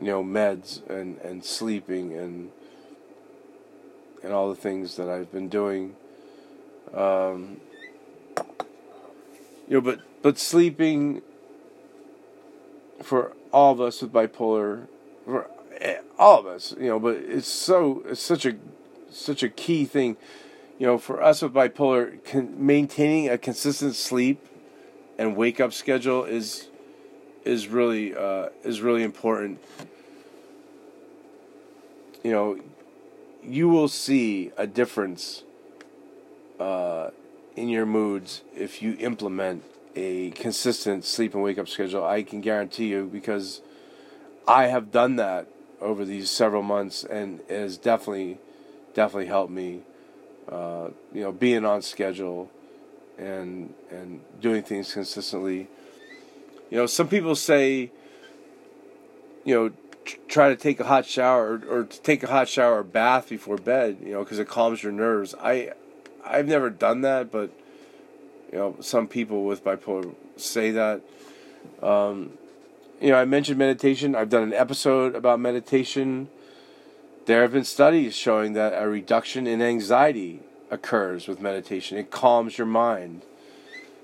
you 0.00 0.06
know, 0.06 0.22
meds 0.22 0.88
and, 0.88 1.18
and 1.18 1.44
sleeping 1.44 2.16
and 2.16 2.50
and 4.22 4.32
all 4.32 4.48
the 4.48 4.56
things 4.56 4.96
that 4.96 5.08
I've 5.08 5.30
been 5.30 5.48
doing. 5.48 5.94
Um, 6.92 7.60
you 9.68 9.74
know, 9.74 9.80
but 9.80 10.00
but 10.22 10.38
sleeping 10.38 11.22
for 13.02 13.32
all 13.52 13.72
of 13.72 13.80
us 13.80 14.02
with 14.02 14.12
bipolar, 14.12 14.86
for 15.24 15.48
eh, 15.78 15.98
all 16.18 16.40
of 16.40 16.46
us, 16.46 16.74
you 16.78 16.88
know, 16.88 16.98
but 16.98 17.16
it's 17.16 17.48
so 17.48 18.02
it's 18.06 18.20
such 18.20 18.46
a 18.46 18.56
such 19.10 19.42
a 19.42 19.48
key 19.48 19.84
thing, 19.84 20.16
you 20.78 20.86
know, 20.86 20.98
for 20.98 21.22
us 21.22 21.42
with 21.42 21.52
bipolar, 21.52 22.22
con- 22.24 22.54
maintaining 22.56 23.28
a 23.28 23.38
consistent 23.38 23.94
sleep 23.94 24.44
and 25.18 25.36
wake 25.36 25.60
up 25.60 25.72
schedule 25.72 26.24
is 26.24 26.67
is 27.48 27.66
really 27.66 28.14
uh, 28.14 28.50
is 28.62 28.82
really 28.82 29.02
important. 29.02 29.58
You 32.22 32.32
know, 32.32 32.60
you 33.42 33.68
will 33.68 33.88
see 33.88 34.52
a 34.58 34.66
difference 34.66 35.44
uh, 36.60 37.10
in 37.56 37.68
your 37.70 37.86
moods 37.86 38.42
if 38.54 38.82
you 38.82 38.96
implement 39.00 39.64
a 39.96 40.30
consistent 40.32 41.04
sleep 41.04 41.34
and 41.34 41.42
wake 41.42 41.58
up 41.58 41.68
schedule. 41.68 42.04
I 42.04 42.22
can 42.22 42.42
guarantee 42.42 42.88
you 42.88 43.08
because 43.10 43.62
I 44.46 44.66
have 44.66 44.92
done 44.92 45.16
that 45.16 45.48
over 45.80 46.04
these 46.04 46.30
several 46.30 46.62
months, 46.62 47.02
and 47.02 47.40
it 47.48 47.58
has 47.58 47.78
definitely, 47.78 48.38
definitely 48.92 49.26
helped 49.26 49.52
me. 49.52 49.82
Uh, 50.48 50.90
you 51.12 51.22
know, 51.22 51.32
being 51.32 51.64
on 51.64 51.80
schedule 51.80 52.50
and 53.16 53.72
and 53.90 54.20
doing 54.38 54.62
things 54.62 54.92
consistently. 54.92 55.68
You 56.70 56.78
know, 56.78 56.86
some 56.86 57.08
people 57.08 57.34
say, 57.34 57.90
you 59.44 59.54
know, 59.54 59.70
try 60.28 60.48
to 60.48 60.56
take 60.56 60.80
a 60.80 60.84
hot 60.84 61.06
shower 61.06 61.60
or, 61.68 61.80
or 61.80 61.84
take 61.84 62.22
a 62.22 62.28
hot 62.28 62.48
shower 62.48 62.78
or 62.78 62.82
bath 62.82 63.28
before 63.28 63.56
bed. 63.56 63.98
You 64.02 64.12
know, 64.12 64.24
because 64.24 64.38
it 64.38 64.48
calms 64.48 64.82
your 64.82 64.92
nerves. 64.92 65.34
I 65.40 65.72
I've 66.24 66.46
never 66.46 66.70
done 66.70 67.02
that, 67.02 67.30
but 67.32 67.50
you 68.52 68.58
know, 68.58 68.76
some 68.80 69.08
people 69.08 69.44
with 69.44 69.64
bipolar 69.64 70.14
say 70.36 70.70
that. 70.72 71.02
Um, 71.82 72.32
you 73.00 73.10
know, 73.10 73.16
I 73.16 73.24
mentioned 73.24 73.58
meditation. 73.58 74.14
I've 74.14 74.30
done 74.30 74.42
an 74.42 74.52
episode 74.52 75.14
about 75.14 75.40
meditation. 75.40 76.28
there 77.26 77.42
have 77.42 77.52
been 77.52 77.64
studies 77.64 78.14
showing 78.14 78.54
that 78.54 78.72
a 78.80 78.88
reduction 78.88 79.46
in 79.46 79.62
anxiety 79.62 80.40
occurs 80.70 81.28
with 81.28 81.40
meditation. 81.40 81.98
It 81.98 82.10
calms 82.10 82.58
your 82.58 82.66
mind. 82.66 83.22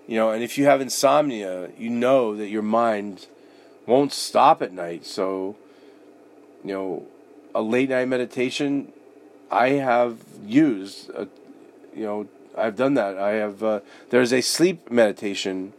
You 0.07 0.17
know, 0.17 0.31
and 0.31 0.43
if 0.43 0.59
you 0.59 0.67
have 0.67 0.81
insomnia, 0.81 1.71
you 1.79 1.89
know 1.89 2.37
that 2.37 2.49
your 2.49 2.63
mind 2.63 3.27
won't 3.87 4.13
stop 4.13 4.61
at 4.61 4.73
night. 4.73 5.07
So, 5.07 5.57
you 6.63 6.73
know, 6.75 7.07
a 7.55 7.63
late 7.63 7.89
night 7.89 8.09
meditation, 8.09 8.93
I 9.51 9.71
have 9.71 10.19
used, 10.45 11.11
a, 11.11 11.29
you 11.95 12.05
know, 12.05 12.29
I've 12.57 12.77
done 12.77 12.95
that. 12.95 13.17
I 13.17 13.33
have, 13.33 13.63
uh, 13.63 13.81
there's 14.11 14.33
a 14.33 14.41
sleep 14.41 14.91
meditation 14.91 15.73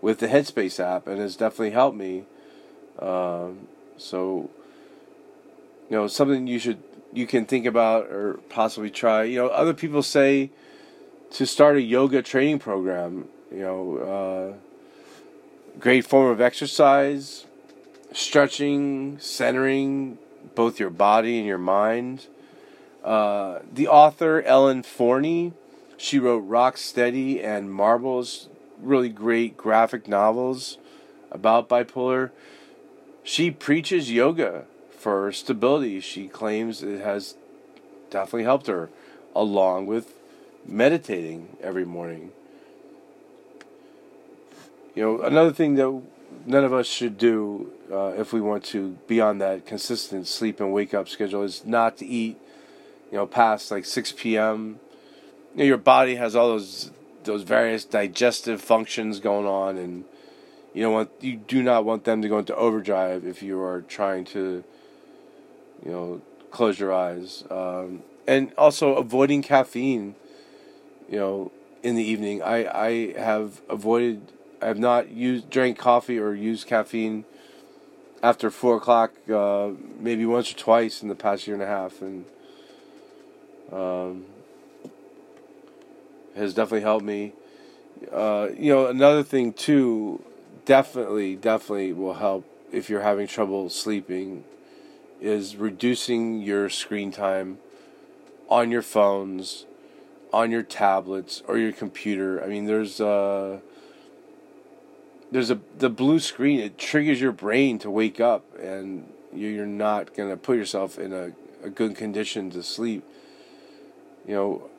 with 0.00 0.18
the 0.18 0.26
Headspace 0.26 0.80
app, 0.80 1.06
and 1.06 1.20
it's 1.20 1.36
definitely 1.36 1.70
helped 1.70 1.96
me. 1.96 2.24
Um, 2.98 3.68
so, 3.96 4.50
you 5.88 5.96
know, 5.96 6.06
something 6.08 6.46
you 6.46 6.58
should, 6.58 6.82
you 7.12 7.26
can 7.26 7.46
think 7.46 7.66
about 7.66 8.06
or 8.06 8.40
possibly 8.48 8.90
try. 8.90 9.24
You 9.24 9.38
know, 9.38 9.48
other 9.48 9.74
people 9.74 10.02
say 10.02 10.50
to 11.32 11.46
start 11.46 11.76
a 11.76 11.82
yoga 11.82 12.22
training 12.22 12.58
program 12.58 13.28
you 13.52 13.60
know, 13.60 14.56
uh, 15.74 15.78
great 15.78 16.06
form 16.06 16.30
of 16.30 16.40
exercise, 16.40 17.46
stretching, 18.12 19.18
centering 19.18 20.18
both 20.54 20.78
your 20.78 20.90
body 20.90 21.38
and 21.38 21.46
your 21.46 21.58
mind. 21.58 22.26
Uh, 23.04 23.60
the 23.72 23.88
author 23.88 24.42
Ellen 24.42 24.82
Forney, 24.82 25.52
she 25.96 26.18
wrote 26.18 26.40
Rock 26.40 26.76
Steady 26.76 27.42
and 27.42 27.72
Marbles, 27.72 28.48
really 28.80 29.08
great 29.08 29.56
graphic 29.56 30.06
novels 30.06 30.78
about 31.30 31.68
bipolar. 31.68 32.30
She 33.22 33.50
preaches 33.50 34.10
yoga 34.10 34.64
for 34.90 35.32
stability. 35.32 36.00
She 36.00 36.28
claims 36.28 36.82
it 36.82 37.00
has 37.00 37.36
definitely 38.10 38.44
helped 38.44 38.66
her, 38.66 38.90
along 39.34 39.86
with 39.86 40.14
meditating 40.66 41.56
every 41.62 41.84
morning. 41.84 42.32
You 44.94 45.02
know, 45.04 45.22
another 45.22 45.52
thing 45.52 45.74
that 45.76 46.02
none 46.46 46.64
of 46.64 46.72
us 46.72 46.86
should 46.86 47.16
do 47.16 47.72
uh, 47.92 48.12
if 48.16 48.32
we 48.32 48.40
want 48.40 48.64
to 48.64 48.98
be 49.06 49.20
on 49.20 49.38
that 49.38 49.66
consistent 49.66 50.26
sleep 50.26 50.60
and 50.60 50.72
wake 50.72 50.94
up 50.94 51.08
schedule 51.08 51.42
is 51.42 51.64
not 51.64 51.96
to 51.98 52.06
eat, 52.06 52.38
you 53.10 53.18
know, 53.18 53.26
past 53.26 53.70
like 53.70 53.84
6 53.84 54.12
p.m. 54.12 54.80
You 55.54 55.58
know, 55.58 55.64
your 55.64 55.78
body 55.78 56.16
has 56.16 56.34
all 56.34 56.48
those 56.48 56.90
those 57.24 57.42
various 57.42 57.84
digestive 57.84 58.60
functions 58.60 59.20
going 59.20 59.46
on, 59.46 59.76
and 59.76 60.04
you 60.72 60.82
know 60.82 60.90
want 60.90 61.10
you 61.20 61.36
do 61.36 61.62
not 61.62 61.84
want 61.84 62.04
them 62.04 62.22
to 62.22 62.28
go 62.28 62.38
into 62.38 62.54
overdrive 62.56 63.26
if 63.26 63.42
you 63.42 63.60
are 63.60 63.82
trying 63.82 64.24
to, 64.26 64.64
you 65.84 65.90
know, 65.90 66.22
close 66.50 66.78
your 66.80 66.92
eyes, 66.92 67.44
um, 67.50 68.02
and 68.26 68.52
also 68.56 68.94
avoiding 68.94 69.42
caffeine. 69.42 70.14
You 71.08 71.18
know, 71.18 71.52
in 71.82 71.96
the 71.96 72.04
evening, 72.04 72.42
I 72.42 72.66
I 72.66 73.18
have 73.18 73.60
avoided 73.68 74.32
have 74.60 74.78
not 74.78 75.10
used 75.10 75.50
drank 75.50 75.78
coffee 75.78 76.18
or 76.18 76.34
used 76.34 76.66
caffeine 76.66 77.24
after 78.22 78.50
four 78.50 78.76
o'clock, 78.76 79.12
uh, 79.32 79.70
maybe 79.98 80.26
once 80.26 80.52
or 80.52 80.56
twice 80.56 81.02
in 81.02 81.08
the 81.08 81.14
past 81.14 81.46
year 81.46 81.54
and 81.54 81.62
a 81.62 81.66
half, 81.66 82.02
and 82.02 82.24
um, 83.72 84.26
has 86.36 86.52
definitely 86.52 86.82
helped 86.82 87.04
me. 87.04 87.32
Uh, 88.12 88.48
you 88.56 88.72
know, 88.72 88.86
another 88.86 89.22
thing 89.22 89.52
too, 89.52 90.22
definitely, 90.64 91.36
definitely 91.36 91.92
will 91.92 92.14
help 92.14 92.44
if 92.72 92.88
you're 92.88 93.02
having 93.02 93.26
trouble 93.26 93.68
sleeping, 93.68 94.44
is 95.20 95.56
reducing 95.56 96.40
your 96.40 96.68
screen 96.68 97.10
time 97.10 97.58
on 98.48 98.70
your 98.70 98.82
phones, 98.82 99.66
on 100.32 100.50
your 100.50 100.62
tablets 100.62 101.42
or 101.48 101.58
your 101.58 101.72
computer. 101.72 102.42
I 102.42 102.46
mean, 102.46 102.66
there's 102.66 103.00
uh, 103.00 103.60
there's 105.30 105.50
a 105.50 105.60
the 105.78 105.90
blue 105.90 106.18
screen. 106.18 106.60
It 106.60 106.78
triggers 106.78 107.20
your 107.20 107.32
brain 107.32 107.78
to 107.80 107.90
wake 107.90 108.20
up, 108.20 108.44
and 108.58 109.12
you're 109.32 109.66
not 109.66 110.14
gonna 110.14 110.36
put 110.36 110.56
yourself 110.56 110.98
in 110.98 111.12
a, 111.12 111.32
a 111.62 111.70
good 111.70 111.96
condition 111.96 112.50
to 112.50 112.62
sleep. 112.62 113.04
You 114.26 114.34
know, 114.34 114.70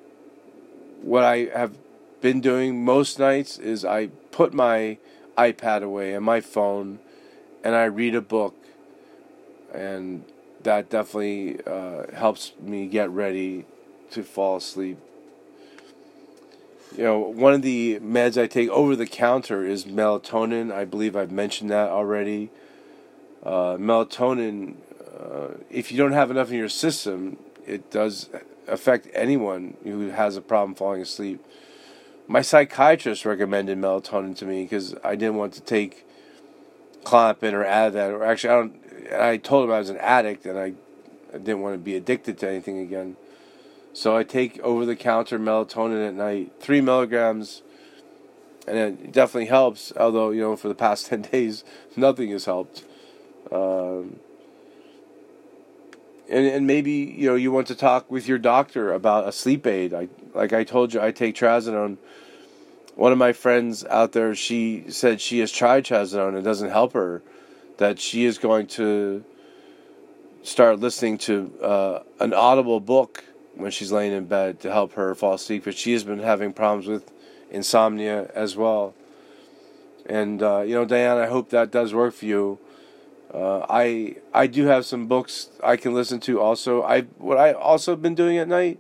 what 1.02 1.24
I 1.24 1.50
have 1.54 1.78
been 2.22 2.42
doing 2.42 2.84
most 2.84 3.18
nights 3.18 3.58
is 3.58 3.84
I 3.84 4.08
put 4.32 4.54
my 4.54 4.98
iPad 5.38 5.84
away 5.84 6.14
and 6.14 6.24
my 6.24 6.42
phone, 6.42 7.00
and 7.64 7.76
I 7.76 7.86
read 7.86 8.16
a 8.16 8.22
book, 8.22 8.56
and 9.74 10.26
that 10.64 10.90
definitely 10.90 11.60
uh, 11.66 12.12
helps 12.14 12.54
me 12.60 12.88
get 12.88 13.10
ready 13.10 13.66
to 14.12 14.24
fall 14.24 14.58
asleep 14.58 15.00
you 16.98 17.04
know, 17.04 17.20
one 17.20 17.54
of 17.54 17.62
the 17.62 18.00
meds 18.00 18.42
I 18.42 18.48
take 18.48 18.70
over 18.70 18.96
the 18.96 19.08
counter 19.08 19.66
is 19.66 19.86
melatonin. 19.86 20.72
I 20.72 20.86
believe 20.86 21.16
I've 21.16 21.32
mentioned 21.32 21.70
that 21.70 21.90
already. 21.90 22.50
Uh, 23.44 23.78
melatonin, 23.78 24.76
uh, 25.20 25.56
if 25.70 25.92
you 25.92 25.98
don't 25.98 26.12
have 26.12 26.30
enough 26.30 26.52
in 26.52 26.58
your 26.58 26.70
system, 26.70 27.38
it 27.66 27.90
does 27.92 28.30
affect 28.68 29.08
anyone 29.14 29.78
who 29.84 30.10
has 30.10 30.36
a 30.36 30.42
problem 30.42 30.76
falling 30.76 31.02
asleep. 31.02 31.44
My 32.28 32.42
psychiatrist 32.42 33.26
recommended 33.26 33.78
melatonin 33.78 34.36
to 34.38 34.46
me 34.46 34.64
because 34.64 34.96
I 35.04 35.16
didn't 35.16 35.36
want 35.36 35.54
to 35.54 35.62
take 35.62 36.06
Klonopin 37.04 37.54
or 37.54 37.64
Ativan. 37.64 38.12
Or 38.12 38.24
actually, 38.24 38.50
I 38.50 38.56
don't. 38.56 38.82
I 39.14 39.38
told 39.38 39.66
him 39.66 39.74
I 39.74 39.80
was 39.80 39.90
an 39.90 39.98
addict 39.98 40.46
and 40.46 40.58
I, 40.58 40.74
I 41.34 41.38
didn't 41.38 41.62
want 41.62 41.74
to 41.74 41.80
be 41.80 41.96
addicted 41.96 42.38
to 42.40 42.50
anything 42.50 42.80
again. 42.80 43.18
So 43.94 44.16
I 44.16 44.24
take 44.24 44.60
over 44.60 44.86
the 44.86 44.96
counter 44.96 45.38
melatonin 45.38 46.08
at 46.08 46.14
night, 46.14 46.54
three 46.60 46.80
milligrams, 46.82 47.62
and 48.68 48.78
it 48.78 49.12
definitely 49.12 49.48
helps. 49.48 49.92
Although 49.98 50.30
you 50.30 50.42
know, 50.42 50.56
for 50.56 50.70
the 50.70 50.76
past 50.76 51.06
ten 51.08 51.24
days, 51.24 51.64
nothing 51.96 52.32
has 52.32 52.46
helped. 52.46 52.86
Um, 53.52 54.20
and 56.30 56.46
and 56.46 56.66
maybe 56.66 56.92
you 56.92 57.28
know 57.28 57.36
you 57.36 57.52
want 57.52 57.68
to 57.68 57.76
talk 57.76 58.10
with 58.10 58.28
your 58.28 58.38
doctor 58.38 58.94
about 58.94 59.28
a 59.28 59.32
sleep 59.32 59.68
aid. 59.68 59.94
I 59.94 60.08
like 60.34 60.54
I 60.54 60.64
told 60.64 60.94
you, 60.94 61.02
I 61.02 61.12
take 61.12 61.36
trazodone. 61.36 61.98
One 62.96 63.12
of 63.12 63.18
my 63.18 63.34
friends 63.34 63.86
out 63.86 64.12
there, 64.12 64.36
she 64.36 64.86
said 64.90 65.22
she 65.22 65.40
has 65.40 65.52
tried 65.52 65.86
trazodone 65.86 66.30
and 66.30 66.38
it 66.38 66.44
doesn't 66.44 66.70
help 66.70 66.94
her. 66.94 67.22
That 67.78 68.00
she 68.00 68.26
is 68.26 68.38
going 68.38 68.68
to 68.68 69.24
start 70.44 70.80
listening 70.80 71.18
to 71.18 71.52
uh, 71.62 72.04
an 72.20 72.34
audible 72.34 72.80
book 72.80 73.24
when 73.62 73.72
she's 73.72 73.92
laying 73.92 74.12
in 74.14 74.26
bed 74.26 74.60
to 74.62 74.72
help 74.72 74.94
her 74.94 75.14
fall 75.16 75.36
asleep. 75.36 75.64
But 75.66 75.76
she 75.78 75.94
has 75.94 76.04
been 76.04 76.20
having 76.20 76.54
problems 76.54 76.88
with 76.88 77.12
insomnia 77.50 78.32
as 78.36 78.56
well. 78.56 78.94
And 80.06 80.42
uh, 80.42 80.62
you 80.62 80.74
know, 80.76 80.86
Diane, 80.86 81.18
I 81.18 81.28
hope 81.28 81.50
that 81.50 81.72
does 81.72 81.94
work 81.94 82.14
for 82.14 82.26
you. 82.26 82.60
Uh, 83.34 83.66
I 83.70 84.16
I 84.34 84.48
do 84.48 84.66
have 84.66 84.86
some 84.86 85.08
books 85.08 85.50
I 85.64 85.78
can 85.78 85.94
listen 85.94 86.20
to. 86.22 86.42
Also, 86.42 86.84
I 86.84 87.02
what 87.18 87.38
I 87.38 87.54
also 87.54 87.96
been 87.96 88.16
doing 88.16 88.38
at 88.38 88.48
night 88.48 88.80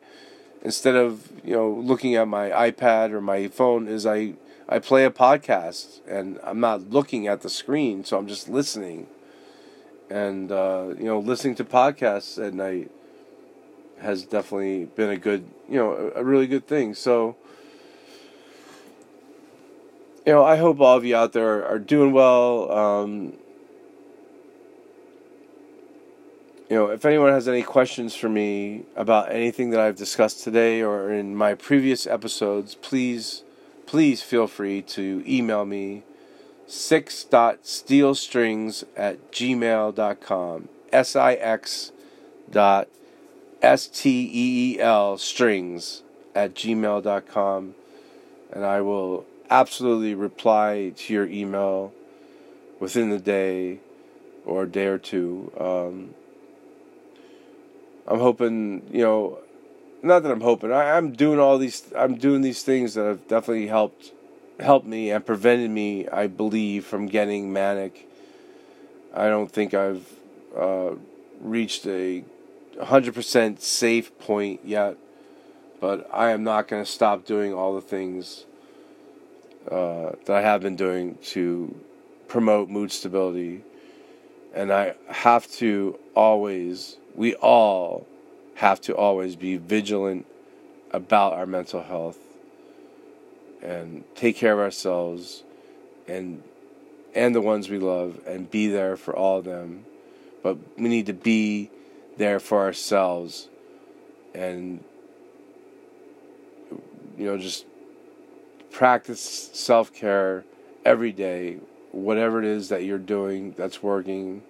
instead 0.63 0.95
of 0.95 1.31
you 1.43 1.55
know 1.55 1.69
looking 1.69 2.15
at 2.15 2.27
my 2.27 2.49
iPad 2.49 3.11
or 3.11 3.21
my 3.21 3.47
phone 3.47 3.87
is 3.87 4.05
I 4.05 4.33
I 4.67 4.79
play 4.79 5.05
a 5.05 5.11
podcast 5.11 6.01
and 6.07 6.39
I'm 6.43 6.59
not 6.59 6.89
looking 6.89 7.27
at 7.27 7.41
the 7.41 7.49
screen, 7.49 8.03
so 8.03 8.17
I'm 8.17 8.27
just 8.27 8.49
listening. 8.49 9.07
And 10.09 10.51
uh, 10.51 10.93
you 10.97 11.05
know, 11.05 11.19
listening 11.19 11.55
to 11.55 11.63
podcasts 11.63 12.43
at 12.45 12.53
night 12.53 12.91
has 14.01 14.23
definitely 14.23 14.85
been 14.85 15.09
a 15.09 15.17
good, 15.17 15.45
you 15.69 15.77
know, 15.77 16.11
a, 16.15 16.23
really 16.23 16.47
good 16.47 16.65
thing. 16.67 16.93
So, 16.93 17.35
you 20.25 20.33
know, 20.33 20.43
I 20.43 20.57
hope 20.57 20.79
all 20.79 20.97
of 20.97 21.05
you 21.05 21.15
out 21.15 21.33
there 21.33 21.65
are 21.65 21.79
doing 21.79 22.11
well. 22.11 22.71
Um, 22.71 23.33
you 26.69 26.77
know, 26.77 26.87
if 26.87 27.05
anyone 27.05 27.31
has 27.31 27.47
any 27.47 27.63
questions 27.63 28.15
for 28.15 28.29
me 28.29 28.83
about 28.95 29.31
anything 29.31 29.71
that 29.71 29.81
I've 29.81 29.97
discussed 29.97 30.43
today 30.43 30.81
or 30.81 31.11
in 31.11 31.35
my 31.35 31.53
previous 31.53 32.07
episodes, 32.07 32.75
please, 32.75 33.43
please 33.85 34.21
feel 34.21 34.47
free 34.47 34.81
to 34.83 35.21
email 35.27 35.65
me 35.65 36.03
six.steelstrings 36.67 38.85
at 38.95 39.31
gmail.com. 39.33 40.69
S 40.93 41.15
I 41.15 41.33
X 41.33 41.91
dot 42.49 42.87
S 43.61 43.87
T 43.87 44.09
E 44.09 44.75
E 44.75 44.79
L 44.79 45.17
strings 45.17 46.03
at 46.33 46.55
gmail.com 46.55 47.75
and 48.51 48.65
I 48.65 48.81
will 48.81 49.25
absolutely 49.49 50.15
reply 50.15 50.93
to 50.95 51.13
your 51.13 51.25
email 51.25 51.93
within 52.79 53.09
the 53.09 53.19
day 53.19 53.79
or 54.45 54.63
a 54.63 54.67
day 54.67 54.87
or 54.87 54.97
two. 54.97 55.51
Um, 55.59 56.13
I'm 58.07 58.19
hoping, 58.19 58.87
you 58.91 59.03
know, 59.03 59.39
not 60.01 60.23
that 60.23 60.31
I'm 60.31 60.41
hoping. 60.41 60.71
I, 60.71 60.97
am 60.97 61.11
doing 61.11 61.39
all 61.39 61.57
these. 61.57 61.83
I'm 61.95 62.15
doing 62.15 62.41
these 62.41 62.63
things 62.63 62.95
that 62.95 63.05
have 63.05 63.27
definitely 63.27 63.67
helped, 63.67 64.11
helped 64.59 64.87
me 64.87 65.11
and 65.11 65.23
prevented 65.23 65.69
me, 65.69 66.07
I 66.07 66.27
believe, 66.27 66.85
from 66.85 67.05
getting 67.05 67.53
manic. 67.53 68.07
I 69.13 69.27
don't 69.27 69.51
think 69.51 69.73
I've 69.73 70.11
uh, 70.57 70.91
reached 71.39 71.85
a 71.85 72.23
100% 72.81 73.59
safe 73.59 74.17
point 74.19 74.61
yet, 74.63 74.97
but 75.79 76.09
I 76.13 76.31
am 76.31 76.43
not 76.43 76.67
going 76.67 76.83
to 76.83 76.89
stop 76.89 77.25
doing 77.25 77.53
all 77.53 77.75
the 77.75 77.81
things 77.81 78.45
uh, 79.69 80.11
that 80.25 80.35
I 80.35 80.41
have 80.41 80.61
been 80.61 80.75
doing 80.75 81.17
to 81.23 81.75
promote 82.27 82.69
mood 82.69 82.91
stability. 82.91 83.63
And 84.53 84.71
I 84.71 84.95
have 85.07 85.49
to 85.53 85.97
always, 86.15 86.97
we 87.15 87.35
all 87.35 88.07
have 88.55 88.81
to 88.81 88.95
always 88.95 89.35
be 89.35 89.57
vigilant 89.57 90.25
about 90.91 91.33
our 91.33 91.45
mental 91.45 91.81
health 91.81 92.19
and 93.61 94.03
take 94.15 94.35
care 94.35 94.53
of 94.53 94.59
ourselves 94.59 95.43
and 96.07 96.43
and 97.13 97.35
the 97.35 97.41
ones 97.41 97.69
we 97.69 97.77
love 97.77 98.19
and 98.25 98.49
be 98.49 98.67
there 98.67 98.95
for 98.95 99.15
all 99.15 99.39
of 99.39 99.45
them 99.45 99.85
but 100.43 100.57
we 100.77 100.89
need 100.89 101.05
to 101.05 101.13
be 101.13 101.69
there 102.17 102.39
for 102.39 102.59
ourselves 102.59 103.49
and 104.33 104.83
you 107.17 107.25
know 107.25 107.37
just 107.37 107.65
practice 108.71 109.49
self-care 109.53 110.45
every 110.85 111.11
day. 111.11 111.57
Whatever 111.91 112.39
it 112.39 112.45
is 112.45 112.69
that 112.69 112.85
you're 112.85 112.97
doing 112.97 113.53
that's 113.57 113.83
working 113.83 114.43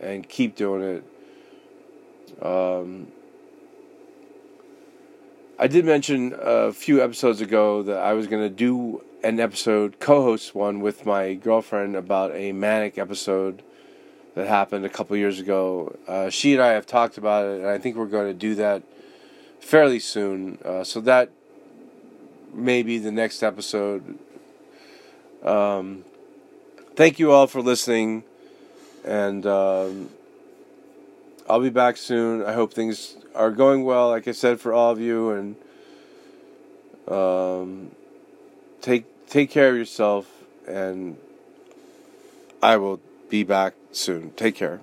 and 0.00 0.28
keep 0.28 0.54
doing 0.54 0.82
it. 0.82 2.44
Um, 2.44 3.08
I 5.58 5.66
did 5.66 5.84
mention 5.84 6.34
a 6.38 6.72
few 6.72 7.02
episodes 7.02 7.40
ago 7.40 7.82
that 7.84 7.98
I 7.98 8.12
was 8.12 8.26
going 8.26 8.42
to 8.42 8.54
do 8.54 9.02
an 9.22 9.40
episode, 9.40 10.00
co 10.00 10.22
host 10.22 10.54
one 10.54 10.80
with 10.80 11.06
my 11.06 11.34
girlfriend 11.34 11.96
about 11.96 12.34
a 12.34 12.52
manic 12.52 12.98
episode 12.98 13.62
that 14.34 14.48
happened 14.48 14.84
a 14.84 14.88
couple 14.88 15.16
years 15.16 15.38
ago. 15.38 15.96
Uh, 16.08 16.30
she 16.30 16.54
and 16.54 16.62
I 16.62 16.68
have 16.68 16.86
talked 16.86 17.18
about 17.18 17.46
it, 17.46 17.60
and 17.60 17.66
I 17.66 17.78
think 17.78 17.96
we're 17.96 18.06
going 18.06 18.28
to 18.28 18.38
do 18.38 18.54
that 18.56 18.82
fairly 19.60 19.98
soon. 19.98 20.58
Uh, 20.64 20.84
so 20.84 21.00
that 21.02 21.30
may 22.52 22.82
be 22.82 22.98
the 22.98 23.12
next 23.12 23.42
episode. 23.42 24.18
Um, 25.42 26.04
thank 26.94 27.18
you 27.18 27.32
all 27.32 27.46
for 27.46 27.60
listening, 27.60 28.24
and 29.04 29.44
um, 29.46 30.10
I'll 31.48 31.60
be 31.60 31.70
back 31.70 31.96
soon. 31.96 32.44
I 32.44 32.52
hope 32.52 32.72
things 32.72 33.16
are 33.34 33.50
going 33.50 33.84
well, 33.84 34.08
like 34.08 34.28
I 34.28 34.32
said, 34.32 34.60
for 34.60 34.72
all 34.72 34.92
of 34.92 35.00
you, 35.00 35.30
and 35.30 35.56
um, 37.08 37.90
take 38.80 39.26
take 39.26 39.50
care 39.50 39.70
of 39.70 39.76
yourself. 39.76 40.28
And 40.66 41.16
I 42.62 42.76
will 42.76 43.00
be 43.32 43.42
back 43.42 43.72
soon. 43.92 44.30
Take 44.32 44.54
care. 44.54 44.82